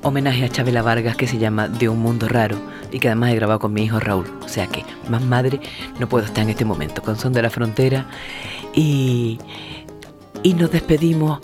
Homenaje 0.01 0.45
a 0.45 0.49
Chabela 0.49 0.81
Vargas 0.81 1.17
que 1.17 1.27
se 1.27 1.39
llama 1.39 1.67
De 1.67 1.89
un 1.89 1.99
mundo 1.99 2.29
raro 2.29 2.55
y 2.89 2.99
que 2.99 3.09
además 3.09 3.33
he 3.33 3.35
grabado 3.35 3.59
con 3.59 3.73
mi 3.73 3.83
hijo 3.83 3.99
Raúl. 3.99 4.34
Sea 4.55 4.67
que 4.67 4.85
más 5.09 5.21
madre 5.21 5.59
no 5.99 6.07
puedo 6.07 6.23
estar 6.23 6.45
en 6.45 6.51
este 6.51 6.63
momento 6.63 7.01
con 7.01 7.17
Son 7.17 7.33
de 7.33 7.41
la 7.41 7.49
Frontera. 7.49 8.05
Y, 8.73 9.37
y 10.43 10.53
nos 10.53 10.71
despedimos 10.71 11.41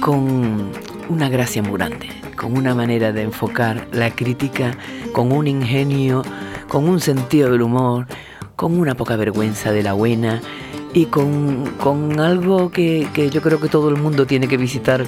con 0.00 0.70
una 1.08 1.28
gracia 1.28 1.60
muy 1.60 1.72
grande, 1.72 2.08
con 2.36 2.56
una 2.56 2.72
manera 2.72 3.10
de 3.10 3.22
enfocar 3.22 3.88
la 3.90 4.10
crítica, 4.10 4.78
con 5.12 5.32
un 5.32 5.48
ingenio, 5.48 6.22
con 6.68 6.88
un 6.88 7.00
sentido 7.00 7.50
del 7.50 7.62
humor, 7.62 8.06
con 8.54 8.78
una 8.78 8.94
poca 8.94 9.16
vergüenza 9.16 9.72
de 9.72 9.82
la 9.82 9.94
buena 9.94 10.40
y 10.94 11.06
con, 11.06 11.64
con 11.80 12.20
algo 12.20 12.70
que, 12.70 13.08
que 13.12 13.28
yo 13.28 13.42
creo 13.42 13.60
que 13.60 13.68
todo 13.68 13.88
el 13.88 13.96
mundo 13.96 14.24
tiene 14.24 14.46
que 14.46 14.56
visitar 14.56 15.04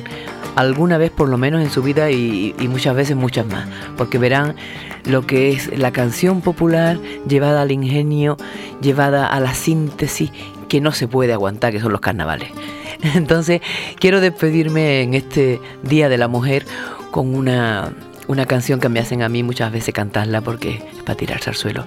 alguna 0.58 0.98
vez 0.98 1.12
por 1.12 1.28
lo 1.28 1.38
menos 1.38 1.62
en 1.62 1.70
su 1.70 1.84
vida 1.84 2.10
y, 2.10 2.52
muchas 2.68 2.96
veces 2.96 3.16
muchas 3.16 3.46
más, 3.46 3.68
porque 3.96 4.18
verán 4.18 4.56
lo 5.04 5.24
que 5.24 5.52
es 5.52 5.78
la 5.78 5.92
canción 5.92 6.40
popular 6.40 6.98
llevada 7.28 7.62
al 7.62 7.70
ingenio, 7.70 8.36
llevada 8.80 9.28
a 9.28 9.38
la 9.38 9.54
síntesis 9.54 10.32
que 10.68 10.80
no 10.80 10.90
se 10.90 11.06
puede 11.06 11.32
aguantar, 11.32 11.72
que 11.72 11.80
son 11.80 11.92
los 11.92 12.00
carnavales. 12.00 12.50
Entonces 13.14 13.60
quiero 14.00 14.20
despedirme 14.20 15.02
en 15.02 15.14
este 15.14 15.60
Día 15.84 16.08
de 16.08 16.18
la 16.18 16.26
Mujer 16.26 16.66
con 17.12 17.36
una, 17.36 17.92
una 18.26 18.44
canción 18.44 18.80
que 18.80 18.88
me 18.88 18.98
hacen 18.98 19.22
a 19.22 19.28
mí 19.28 19.44
muchas 19.44 19.70
veces 19.70 19.94
cantarla 19.94 20.40
porque 20.40 20.82
es 20.96 21.02
para 21.04 21.16
tirarse 21.16 21.50
al 21.50 21.56
suelo. 21.56 21.86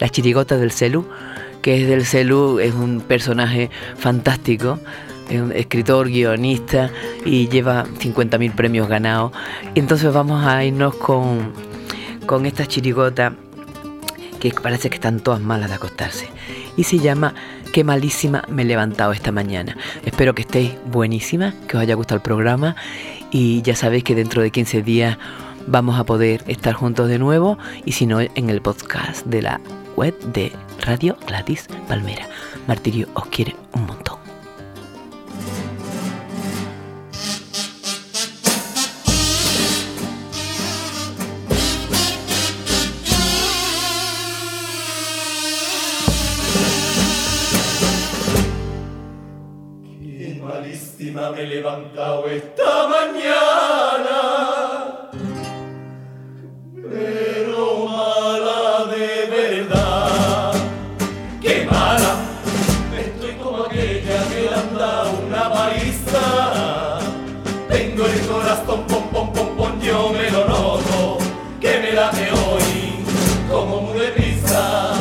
La 0.00 0.08
chirigota 0.08 0.56
del 0.56 0.70
celu, 0.70 1.06
que 1.60 1.82
es 1.82 1.86
del 1.86 2.06
celu, 2.06 2.60
es 2.60 2.72
un 2.72 3.02
personaje 3.02 3.68
fantástico 3.98 4.80
es 5.28 5.40
un 5.40 5.52
escritor, 5.52 6.08
guionista 6.08 6.90
y 7.24 7.48
lleva 7.48 7.84
50.000 7.84 8.54
premios 8.54 8.88
ganados. 8.88 9.32
Entonces 9.74 10.12
vamos 10.12 10.44
a 10.44 10.64
irnos 10.64 10.94
con, 10.96 11.52
con 12.26 12.46
esta 12.46 12.66
chirigota 12.66 13.34
que 14.40 14.50
parece 14.50 14.90
que 14.90 14.96
están 14.96 15.20
todas 15.20 15.40
malas 15.40 15.68
de 15.70 15.76
acostarse. 15.76 16.28
Y 16.76 16.84
se 16.84 16.98
llama 16.98 17.34
Qué 17.72 17.84
malísima 17.84 18.42
me 18.48 18.62
he 18.62 18.64
levantado 18.64 19.12
esta 19.12 19.32
mañana. 19.32 19.76
Espero 20.04 20.34
que 20.34 20.42
estéis 20.42 20.72
buenísima, 20.86 21.54
que 21.68 21.76
os 21.76 21.82
haya 21.82 21.94
gustado 21.94 22.16
el 22.16 22.22
programa 22.22 22.76
y 23.30 23.62
ya 23.62 23.74
sabéis 23.76 24.04
que 24.04 24.14
dentro 24.14 24.42
de 24.42 24.50
15 24.50 24.82
días 24.82 25.18
vamos 25.66 25.98
a 25.98 26.04
poder 26.04 26.44
estar 26.46 26.74
juntos 26.74 27.08
de 27.08 27.18
nuevo 27.18 27.58
y 27.84 27.92
si 27.92 28.06
no 28.06 28.20
en 28.20 28.50
el 28.50 28.62
podcast 28.62 29.26
de 29.26 29.42
la 29.42 29.60
web 29.96 30.18
de 30.32 30.52
Radio 30.80 31.16
Gladys 31.26 31.68
Palmera. 31.88 32.28
Martirio 32.66 33.08
os 33.14 33.26
quiere 33.26 33.56
un 33.72 33.86
montón. 33.86 34.25
me 51.36 51.42
he 51.42 51.46
levantado 51.46 52.26
esta 52.28 52.88
mañana, 52.88 54.20
pero 56.90 57.86
mala 57.86 58.86
de 58.90 59.08
verdad. 59.36 60.52
¡Qué 61.42 61.66
mala! 61.70 62.16
Estoy 62.98 63.34
como 63.34 63.64
aquella 63.64 64.24
que 64.28 64.40
le 64.42 64.54
han 64.54 64.78
dado 64.78 65.10
una 65.26 65.52
paliza. 65.52 66.98
Tengo 67.68 68.06
el 68.06 68.20
corazón 68.26 68.86
pom 68.86 69.10
pom 69.10 69.32
pom 69.32 69.56
pom, 69.56 69.80
yo 69.80 70.08
me 70.10 70.30
lo 70.30 70.46
noto, 70.46 71.18
que 71.60 71.80
me 71.80 71.92
late 71.92 72.30
hoy 72.32 73.04
como 73.50 73.82
muy 73.82 73.98
deprisa. 73.98 74.94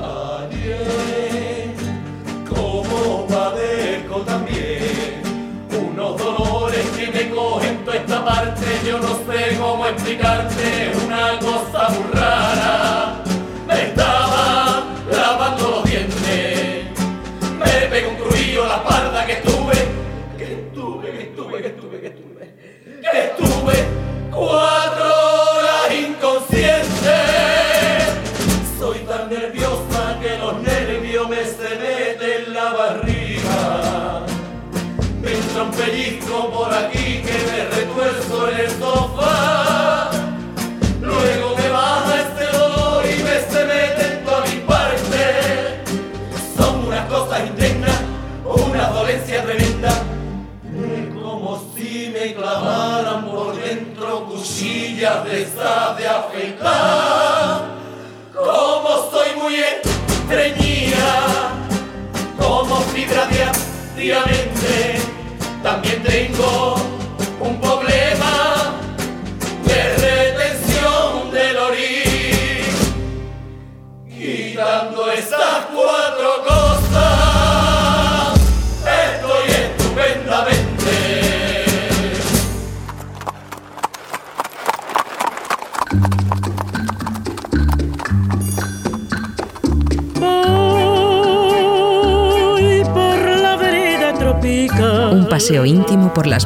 Ayer, 0.00 1.74
como 2.48 3.26
padezco 3.26 4.20
también. 4.20 4.83
masticarte 10.04 10.92
una 11.06 11.38
cosa. 11.38 12.13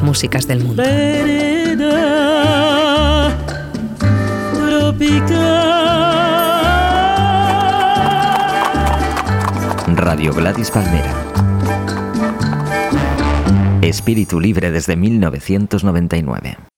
músicas 0.09 0.47
del 0.47 0.63
mundo. 0.63 0.81
Radio 9.95 10.33
Gladys 10.33 10.71
Palmera. 10.71 11.13
Espíritu 13.83 14.39
Libre 14.39 14.71
desde 14.71 14.95
1999. 14.95 16.68